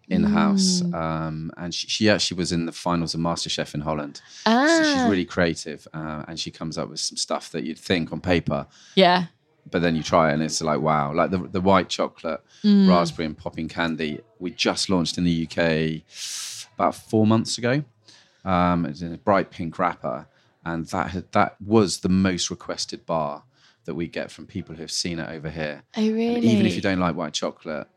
in 0.10 0.24
house. 0.24 0.82
Um, 0.94 1.52
and 1.58 1.74
she, 1.74 1.88
she 1.88 2.10
actually 2.10 2.38
was 2.38 2.52
in 2.52 2.66
the 2.66 2.72
finals 2.72 3.14
of 3.14 3.20
MasterChef 3.22 3.74
in 3.74 3.82
Holland. 3.82 4.22
So 4.46 4.84
she's 4.84 5.04
Ah. 5.04 5.08
really 5.10 5.26
creative, 5.26 5.88
uh, 5.94 6.24
and 6.28 6.40
she 6.40 6.52
comes 6.52 6.78
up 6.78 6.90
with 6.90 7.00
some 7.00 7.18
stuff 7.18 7.52
that 7.52 7.64
you'd 7.64 7.80
think 7.80 8.12
on 8.12 8.20
paper, 8.22 8.68
Yeah. 8.96 9.26
but 9.72 9.82
then 9.82 9.96
you 9.96 10.04
try 10.04 10.30
it 10.30 10.34
and 10.36 10.44
it's 10.44 10.62
like 10.62 10.82
wow. 10.82 11.14
Like 11.14 11.32
the 11.32 11.40
the 11.58 11.62
white 11.62 11.90
chocolate, 11.90 12.42
Mm. 12.64 12.88
raspberry 12.90 13.26
and 13.26 13.38
popping 13.38 13.70
candy. 13.70 14.20
We 14.40 14.52
just 14.52 14.90
launched 14.90 15.18
in 15.18 15.24
the 15.24 15.36
UK 15.48 16.04
about 16.76 16.96
four 16.96 17.26
months 17.28 17.58
ago. 17.58 17.84
Um, 18.46 18.86
it's 18.86 19.02
in 19.02 19.14
a 19.14 19.18
bright 19.18 19.52
pink 19.52 19.80
wrapper, 19.80 20.28
and 20.66 20.86
that 20.88 21.12
had, 21.12 21.32
that 21.32 21.56
was 21.62 22.00
the 22.00 22.10
most 22.10 22.50
requested 22.50 23.06
bar 23.06 23.44
that 23.86 23.96
we 23.96 24.08
get 24.08 24.32
from 24.32 24.46
people 24.48 24.76
who 24.76 24.82
have 24.82 24.92
seen 24.92 25.20
it 25.20 25.30
over 25.30 25.50
here. 25.50 25.84
Oh 25.98 26.02
really? 26.02 26.36
And 26.36 26.44
even 26.44 26.66
if 26.66 26.76
you 26.76 26.82
don't 26.82 27.00
like 27.00 27.16
white 27.16 27.34
chocolate, 27.34 27.88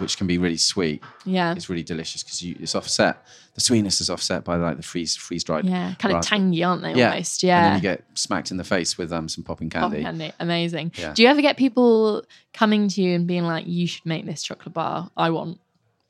which 0.00 0.16
can 0.18 0.26
be 0.26 0.38
really 0.38 0.56
sweet, 0.56 1.02
Yeah. 1.24 1.52
it's 1.54 1.68
really 1.70 1.82
delicious 1.84 2.22
because 2.22 2.42
it's 2.42 2.74
offset. 2.74 3.24
The 3.54 3.60
sweetness 3.60 4.00
is 4.00 4.10
offset 4.10 4.44
by 4.44 4.56
like 4.56 4.76
the 4.76 4.82
freeze 4.82 5.14
freeze 5.14 5.44
dried. 5.44 5.64
Yeah, 5.66 5.94
kind 5.98 6.14
of 6.16 6.22
tangy, 6.24 6.64
aren't 6.64 6.82
they? 6.82 6.94
Yeah, 6.94 7.10
Almost. 7.12 7.42
And 7.44 7.48
Yeah. 7.48 7.62
then 7.64 7.74
you 7.76 7.80
get 7.82 8.04
smacked 8.14 8.50
in 8.50 8.56
the 8.56 8.64
face 8.64 8.98
with 8.98 9.12
um 9.12 9.28
some 9.28 9.44
popping 9.44 9.70
candy. 9.70 10.02
Popping 10.02 10.04
candy. 10.18 10.32
Amazing. 10.40 10.92
Yeah. 10.98 11.12
Do 11.14 11.22
you 11.22 11.28
ever 11.28 11.40
get 11.42 11.56
people 11.56 12.24
coming 12.52 12.88
to 12.88 13.00
you 13.02 13.14
and 13.14 13.26
being 13.26 13.44
like, 13.44 13.66
you 13.66 13.86
should 13.86 14.04
make 14.04 14.26
this 14.26 14.42
chocolate 14.42 14.74
bar? 14.74 15.10
I 15.16 15.30
want 15.30 15.60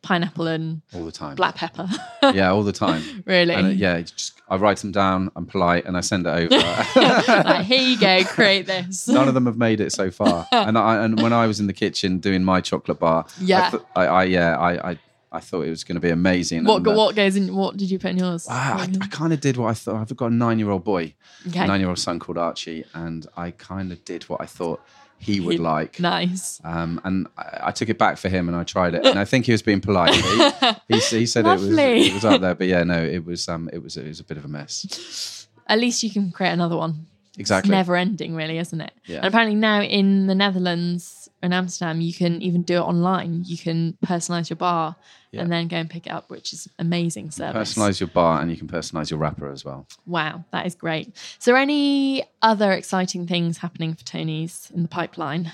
pineapple 0.07 0.47
and 0.47 0.83
all 0.95 1.05
the 1.05 1.13
time. 1.13 1.35
black 1.35 1.57
pepper. 1.57 1.89
Yeah, 2.23 2.51
all 2.53 2.63
the 2.63 2.73
time. 2.73 3.03
really? 3.27 3.55
And 3.55 3.67
uh, 3.67 3.71
yeah, 3.71 4.01
just, 4.01 4.41
I 4.49 4.57
write 4.57 4.79
them 4.79 4.93
down. 4.93 5.31
I'm 5.37 5.47
polite, 5.47 5.85
and 5.85 5.97
I 5.97 6.01
send 6.01 6.27
it 6.27 6.31
over. 6.31 6.57
like, 7.45 7.67
here 7.71 7.81
you 7.83 7.99
go, 7.99 8.23
create 8.25 8.67
this. 8.67 9.09
None 9.09 9.29
of 9.29 9.35
them 9.35 9.47
have 9.47 9.57
made 9.59 9.81
it 9.81 9.93
so 9.93 10.11
far. 10.11 10.47
And 10.53 10.79
I, 10.79 11.05
and 11.05 11.21
when 11.21 11.33
I 11.33 11.47
was 11.47 11.59
in 11.61 11.67
the 11.67 11.73
kitchen 11.73 12.19
doing 12.19 12.45
my 12.45 12.61
chocolate 12.61 12.99
bar, 13.01 13.27
Yeah. 13.41 13.67
I, 13.67 13.71
th- 13.71 13.83
I, 13.97 14.07
I 14.07 14.25
yeah, 14.25 14.57
I, 14.57 14.91
I, 14.93 14.99
I 15.33 15.41
thought 15.41 15.63
it 15.63 15.71
was 15.71 15.83
going 15.85 15.97
to 15.97 16.01
be 16.01 16.11
amazing. 16.11 16.65
What, 16.65 16.77
And, 16.79 16.89
uh, 16.89 16.95
what 16.95 17.17
goes 17.17 17.35
in? 17.37 17.55
What 17.55 17.77
did 17.77 17.91
you 17.91 17.99
put 17.99 18.13
in 18.13 18.19
yours? 18.19 18.47
I, 18.49 18.55
I, 18.83 18.89
I 19.03 19.07
kind 19.09 19.33
of 19.33 19.41
did 19.41 19.57
what 19.57 19.69
I 19.69 19.75
thought. 19.75 19.97
I've 19.97 20.17
got 20.17 20.31
a 20.31 20.35
nine-year-old 20.35 20.85
boy, 20.85 21.15
Okay. 21.49 21.67
nine-year-old 21.67 21.99
son 21.99 22.19
called 22.21 22.39
Archie, 22.39 22.85
and 22.95 23.27
I 23.37 23.51
kind 23.51 23.91
of 23.93 24.05
did 24.05 24.25
what 24.29 24.41
I 24.41 24.47
thought 24.47 24.81
he 25.19 25.41
would 25.41 25.61
like. 25.61 25.99
nice. 26.01 26.61
Um, 26.65 27.01
and 27.05 27.27
I, 27.37 27.59
I 27.65 27.71
took 27.71 27.89
it 27.89 27.99
back 27.99 28.19
for 28.19 28.29
him, 28.29 28.49
and 28.49 28.57
I 28.57 28.65
tried 28.65 28.95
it, 28.95 29.05
and 29.05 29.19
I 29.19 29.25
think 29.25 29.47
he 29.47 29.53
was 29.53 29.63
being 29.63 29.81
polite. 29.81 30.15
He, 30.15 30.51
he, 30.95 31.01
he 31.19 31.27
said 31.27 31.47
it 31.47 31.49
was 31.49 31.67
it 31.67 32.15
was 32.15 32.25
up 32.25 32.41
there, 32.41 32.55
but 32.55 32.67
yeah, 32.67 32.85
no, 32.85 33.03
it 33.03 33.25
was 33.25 33.49
um, 33.49 33.69
it 33.73 33.83
was 33.83 33.97
it 33.97 34.07
was 34.07 34.21
a 34.21 34.25
bit 34.25 34.37
of 34.37 34.45
a 34.45 34.49
mess. 34.49 35.49
At 35.67 35.79
least 35.79 36.03
you 36.03 36.11
can 36.11 36.31
create 36.31 36.53
another 36.53 36.77
one. 36.77 37.07
Exactly. 37.39 37.69
It's 37.69 37.73
never 37.73 37.97
ending, 37.97 38.35
really, 38.35 38.59
isn't 38.59 38.81
it? 38.81 38.93
Yeah. 39.05 39.19
And 39.19 39.27
apparently 39.27 39.57
now 39.57 39.83
in 39.83 40.27
the 40.27 40.35
Netherlands 40.35 41.29
and 41.43 41.53
Amsterdam, 41.53 42.01
you 42.01 42.15
can 42.15 42.41
even 42.41 42.63
do 42.63 42.77
it 42.77 42.81
online. 42.81 43.45
You 43.45 43.59
can 43.59 43.97
personalize 44.05 44.49
your 44.49 44.57
bar 44.57 44.97
Yeah. 45.37 45.43
and 45.43 45.53
then 45.53 45.69
go 45.69 45.77
and 45.77 45.89
pick 45.89 46.07
it 46.07 46.11
up, 46.11 46.29
which 46.31 46.53
is 46.53 46.69
amazing 46.79 47.31
service. 47.31 47.75
Personalize 47.75 48.01
your 48.01 48.09
bar, 48.09 48.41
and 48.41 48.51
you 48.51 48.57
can 48.57 48.69
personalize 48.69 49.11
your 49.11 49.19
wrapper 49.19 49.51
as 49.51 49.65
well. 49.65 49.87
Wow, 50.07 50.45
that 50.53 50.67
is 50.67 50.75
great. 50.75 51.17
So, 51.39 51.53
are 51.53 51.57
any 51.57 52.25
other 52.43 52.73
exciting 52.73 53.27
things 53.27 53.59
happening 53.59 53.95
for 53.95 54.05
Tony's 54.05 54.71
in 54.75 54.83
the 54.83 54.89
pipeline 54.89 55.53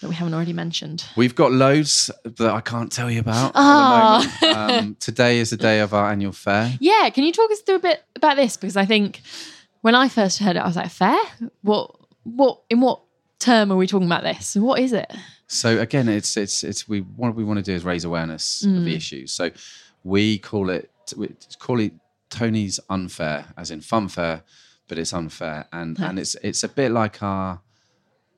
that 0.00 0.08
we 0.08 0.14
haven't 0.14 0.34
already 0.34 0.52
mentioned? 0.52 1.04
We've 1.16 1.34
got 1.34 1.52
loads 1.52 2.10
that 2.24 2.50
I 2.50 2.60
can't 2.60 2.90
tell 2.92 3.10
you 3.10 3.20
about 3.20 3.52
at 3.56 4.22
the 4.42 4.48
moment. 4.50 4.72
Um, 4.82 4.96
today 5.00 5.38
is 5.38 5.50
the 5.50 5.56
day 5.56 5.80
of 5.80 5.92
our 5.92 6.10
annual 6.10 6.32
fair. 6.32 6.74
Yeah, 6.80 7.10
can 7.10 7.24
you 7.24 7.32
talk 7.32 7.50
us 7.50 7.60
through 7.60 7.76
a 7.76 7.80
bit 7.80 8.02
about 8.16 8.36
this? 8.36 8.56
Because 8.56 8.76
I 8.76 8.84
think 8.86 9.20
when 9.80 9.94
I 9.94 10.08
first 10.08 10.38
heard 10.38 10.56
it, 10.56 10.60
I 10.60 10.66
was 10.66 10.76
like, 10.76 10.90
"Fair? 10.90 11.18
What? 11.62 11.94
What? 12.24 12.62
In 12.70 12.80
what 12.80 13.00
term 13.38 13.70
are 13.72 13.76
we 13.76 13.86
talking 13.86 14.06
about 14.06 14.22
this? 14.22 14.54
What 14.56 14.80
is 14.80 14.92
it?" 14.92 15.10
So 15.46 15.78
again, 15.80 16.08
it's 16.08 16.36
it's 16.36 16.62
it's 16.64 16.88
we 16.88 17.00
what 17.00 17.34
we 17.34 17.44
want 17.44 17.58
to 17.58 17.62
do 17.62 17.72
is 17.72 17.84
raise 17.84 18.04
awareness 18.04 18.64
of 18.64 18.70
Mm. 18.70 18.84
the 18.84 18.94
issue. 18.94 19.26
So 19.26 19.50
we 20.04 20.38
call 20.38 20.70
it 20.70 20.90
we 21.16 21.28
call 21.58 21.80
it 21.80 21.92
Tony's 22.30 22.78
Unfair, 22.90 23.46
as 23.56 23.70
in 23.70 23.80
funfair, 23.80 24.42
but 24.88 24.98
it's 24.98 25.12
unfair, 25.14 25.66
and 25.72 25.98
and 26.00 26.18
it's 26.18 26.34
it's 26.42 26.62
a 26.64 26.68
bit 26.68 26.90
like 26.92 27.22
our 27.22 27.60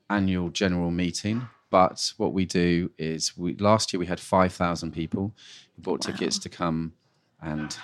annual 0.09 0.49
general 0.49 0.91
meeting. 0.91 1.47
But 1.69 2.13
what 2.17 2.33
we 2.33 2.45
do 2.45 2.91
is, 2.97 3.37
we 3.37 3.55
last 3.55 3.93
year 3.93 3.99
we 3.99 4.05
had 4.07 4.19
five 4.19 4.53
thousand 4.53 4.91
people 4.91 5.33
who 5.75 5.81
bought 5.81 6.01
tickets 6.01 6.37
to 6.39 6.49
come 6.49 6.93
and 7.41 7.75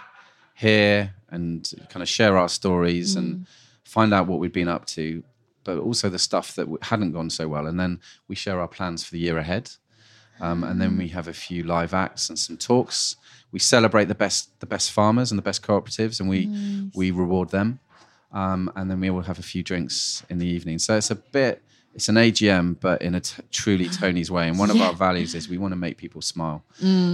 hear 0.54 1.14
and 1.30 1.70
kind 1.90 2.02
of 2.04 2.10
share 2.10 2.38
our 2.38 2.50
stories 2.50 3.16
and 3.16 3.46
find 3.84 4.14
out 4.14 4.28
what 4.28 4.40
we've 4.40 4.52
been 4.54 4.68
up 4.68 4.86
to, 4.86 5.24
but 5.68 5.78
also 5.80 6.10
the 6.10 6.18
stuff 6.18 6.56
that 6.56 6.66
hadn't 6.84 7.12
gone 7.12 7.30
so 7.30 7.46
well. 7.50 7.68
And 7.68 7.78
then 7.78 8.00
we 8.30 8.36
share 8.36 8.62
our 8.62 8.70
plans 8.70 9.04
for 9.04 9.12
the 9.12 9.20
year 9.20 9.38
ahead. 9.38 9.70
Um, 10.40 10.64
and 10.64 10.80
then 10.80 10.98
we 10.98 11.10
have 11.10 11.28
a 11.28 11.34
few 11.34 11.64
live 11.64 11.94
acts 11.94 12.30
and 12.30 12.40
some 12.40 12.58
talks. 12.58 13.18
We 13.52 13.60
celebrate 13.60 14.06
the 14.06 14.16
best 14.16 14.60
the 14.60 14.66
best 14.66 14.92
farmers 14.92 15.32
and 15.32 15.38
the 15.38 15.44
best 15.50 15.62
cooperatives, 15.62 16.20
and 16.20 16.30
we 16.30 16.90
we 16.96 17.12
reward 17.12 17.50
them. 17.50 17.80
Um, 18.32 18.72
and 18.76 18.90
then 18.90 19.00
we 19.00 19.10
will 19.10 19.24
have 19.24 19.40
a 19.40 19.44
few 19.54 19.64
drinks 19.64 20.24
in 20.30 20.38
the 20.38 20.48
evening. 20.48 20.80
So 20.80 20.96
it's 20.96 21.12
a 21.12 21.16
bit 21.16 21.62
it's 21.96 22.08
an 22.08 22.16
AGM, 22.16 22.80
but 22.80 23.02
in 23.02 23.16
a 23.16 23.20
t- 23.20 23.42
truly 23.52 23.90
Tony's 24.02 24.32
way. 24.32 24.48
And 24.48 24.58
one 24.60 24.70
of 24.70 24.80
our 24.80 24.94
values 24.94 25.34
is 25.36 25.50
we 25.50 25.58
want 25.58 25.72
to 25.74 25.78
make 25.88 25.98
people 25.98 26.22
smile, 26.22 26.64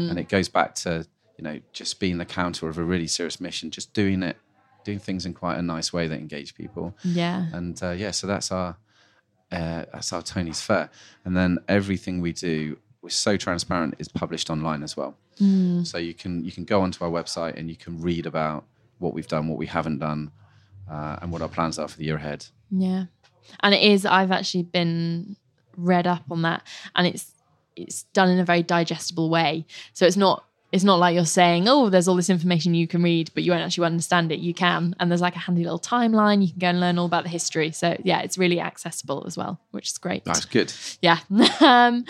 and 0.09 0.19
it 0.19 0.27
goes 0.29 0.49
back 0.49 0.75
to 0.83 1.07
you 1.37 1.43
know 1.43 1.59
just 1.71 1.99
being 1.99 2.17
the 2.19 2.25
counter 2.25 2.67
of 2.67 2.77
a 2.77 2.83
really 2.83 3.07
serious 3.07 3.39
mission, 3.41 3.71
just 3.71 3.93
doing 3.93 4.21
it, 4.21 4.37
doing 4.83 4.99
things 4.99 5.25
in 5.25 5.33
quite 5.33 5.57
a 5.57 5.61
nice 5.61 5.91
way 5.91 6.07
that 6.07 6.19
engage 6.19 6.55
people. 6.55 6.95
Yeah. 7.03 7.47
And 7.53 7.81
uh, 7.81 7.91
yeah, 7.91 8.11
so 8.11 8.27
that's 8.27 8.51
our 8.51 8.77
uh, 9.51 9.85
that's 9.93 10.11
our 10.11 10.23
Tony's 10.23 10.61
Fair, 10.61 10.89
and 11.25 11.37
then 11.37 11.59
everything 11.67 12.21
we 12.21 12.33
do, 12.33 12.77
we're 13.03 13.09
so 13.09 13.37
transparent, 13.37 13.95
is 13.99 14.07
published 14.07 14.49
online 14.49 14.81
as 14.81 14.97
well. 14.97 15.15
So 15.83 15.97
you 15.97 16.13
can 16.13 16.43
you 16.43 16.51
can 16.51 16.63
go 16.63 16.81
onto 16.81 17.03
our 17.03 17.09
website 17.09 17.57
and 17.57 17.69
you 17.69 17.75
can 17.75 18.01
read 18.01 18.25
about 18.25 18.65
what 18.99 19.13
we've 19.13 19.27
done, 19.27 19.47
what 19.47 19.57
we 19.57 19.65
haven't 19.65 19.99
done, 19.99 20.31
uh, 20.89 21.17
and 21.21 21.31
what 21.31 21.41
our 21.41 21.49
plans 21.49 21.79
are 21.79 21.87
for 21.87 21.97
the 21.97 22.05
year 22.05 22.15
ahead. 22.15 22.45
Yeah. 22.69 23.05
And 23.61 23.73
it 23.73 23.81
is 23.81 24.05
I've 24.05 24.31
actually 24.31 24.63
been 24.63 25.35
read 25.75 26.05
up 26.05 26.23
on 26.29 26.43
that 26.43 26.63
and 26.95 27.07
it's 27.07 27.31
it's 27.75 28.03
done 28.13 28.29
in 28.29 28.39
a 28.39 28.45
very 28.45 28.63
digestible 28.63 29.29
way. 29.29 29.65
So 29.93 30.05
it's 30.05 30.17
not 30.17 30.45
it's 30.73 30.83
not 30.83 30.97
like 30.97 31.13
you're 31.13 31.23
saying, 31.23 31.69
oh, 31.69 31.89
there's 31.89 32.07
all 32.07 32.15
this 32.15 32.31
information 32.31 32.73
you 32.73 32.87
can 32.87 33.03
read, 33.03 33.29
but 33.35 33.43
you 33.43 33.51
won't 33.51 33.63
actually 33.63 33.85
understand 33.85 34.31
it. 34.31 34.39
You 34.39 34.55
can. 34.55 34.95
And 34.99 35.11
there's 35.11 35.21
like 35.21 35.35
a 35.35 35.39
handy 35.39 35.61
little 35.61 35.79
timeline. 35.79 36.41
You 36.41 36.49
can 36.49 36.57
go 36.57 36.67
and 36.69 36.79
learn 36.79 36.97
all 36.97 37.05
about 37.05 37.25
the 37.25 37.29
history. 37.29 37.71
So 37.71 37.95
yeah, 38.03 38.21
it's 38.21 38.39
really 38.39 38.59
accessible 38.59 39.23
as 39.27 39.37
well, 39.37 39.59
which 39.69 39.91
is 39.91 39.99
great. 39.99 40.25
That's 40.25 40.45
good. 40.45 40.73
Yeah. 40.99 41.19
um, 41.61 42.05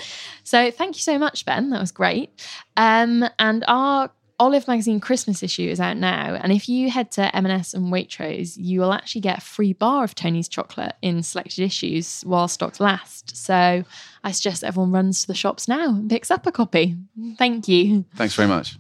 so 0.46 0.72
thank 0.72 0.96
you 0.96 1.02
so 1.02 1.20
much, 1.20 1.44
Ben. 1.44 1.72
That 1.72 1.82
was 1.82 1.92
great. 1.92 2.30
Um, 2.78 3.26
and 3.38 3.66
our 3.68 4.12
Olive 4.44 4.68
Magazine 4.68 5.00
Christmas 5.00 5.42
issue 5.42 5.70
is 5.70 5.80
out 5.80 5.96
now. 5.96 6.36
And 6.36 6.52
if 6.52 6.68
you 6.68 6.92
head 6.92 7.12
to 7.12 7.34
M&S 7.34 7.74
and 7.74 7.94
Waitrose, 7.94 8.58
you 8.58 8.82
will 8.82 8.92
actually 8.92 9.22
get 9.22 9.38
a 9.38 9.42
free 9.42 9.72
bar 9.72 10.04
of 10.04 10.16
Tony's 10.16 10.50
chocolate 10.50 10.98
in 11.02 11.24
selected 11.24 11.64
issues 11.64 12.24
while 12.24 12.50
stocks 12.50 12.82
last. 12.82 13.38
So 13.38 13.86
I 14.22 14.32
suggest 14.32 14.66
everyone 14.66 14.92
runs 14.92 15.22
to 15.22 15.28
the 15.28 15.34
shops 15.34 15.70
now 15.70 15.92
and 15.92 16.10
picks 16.10 16.30
up 16.30 16.46
a 16.46 16.52
copy. 16.52 16.98
Thank 17.38 17.70
you. 17.70 18.04
Thanks 18.16 18.36
very 18.36 18.50
much. 18.50 18.78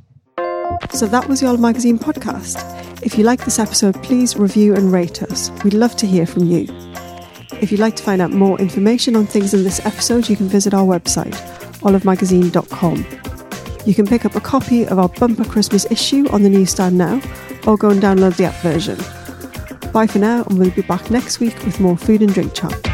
So 0.91 1.05
that 1.07 1.29
was 1.29 1.39
the 1.39 1.47
Olive 1.47 1.61
Magazine 1.61 1.97
podcast. 1.97 2.61
If 3.01 3.17
you 3.17 3.23
like 3.23 3.45
this 3.45 3.57
episode, 3.57 4.03
please 4.03 4.35
review 4.35 4.75
and 4.75 4.91
rate 4.91 5.23
us. 5.23 5.49
We'd 5.63 5.73
love 5.73 5.95
to 5.95 6.05
hear 6.05 6.25
from 6.25 6.43
you. 6.43 6.67
If 7.61 7.71
you'd 7.71 7.79
like 7.79 7.95
to 7.95 8.03
find 8.03 8.21
out 8.21 8.31
more 8.31 8.59
information 8.59 9.15
on 9.15 9.27
things 9.27 9.53
in 9.53 9.63
this 9.63 9.79
episode, 9.85 10.27
you 10.27 10.35
can 10.35 10.49
visit 10.49 10.73
our 10.73 10.85
website, 10.85 11.35
olivemagazine.com. 11.79 13.32
You 13.85 13.93
can 13.93 14.07
pick 14.07 14.23
up 14.25 14.35
a 14.35 14.39
copy 14.39 14.85
of 14.87 14.97
our 14.97 15.09
bumper 15.09 15.43
Christmas 15.43 15.85
issue 15.91 16.27
on 16.29 16.43
the 16.43 16.49
newsstand 16.49 16.97
now, 16.97 17.21
or 17.67 17.77
go 17.77 17.89
and 17.89 18.01
download 18.01 18.37
the 18.37 18.45
app 18.45 18.55
version. 18.61 18.97
Bye 19.91 20.07
for 20.07 20.19
now, 20.19 20.43
and 20.45 20.57
we'll 20.57 20.71
be 20.71 20.81
back 20.83 21.11
next 21.11 21.39
week 21.39 21.55
with 21.65 21.79
more 21.79 21.97
food 21.97 22.21
and 22.21 22.33
drink 22.33 22.53
chat. 22.53 22.92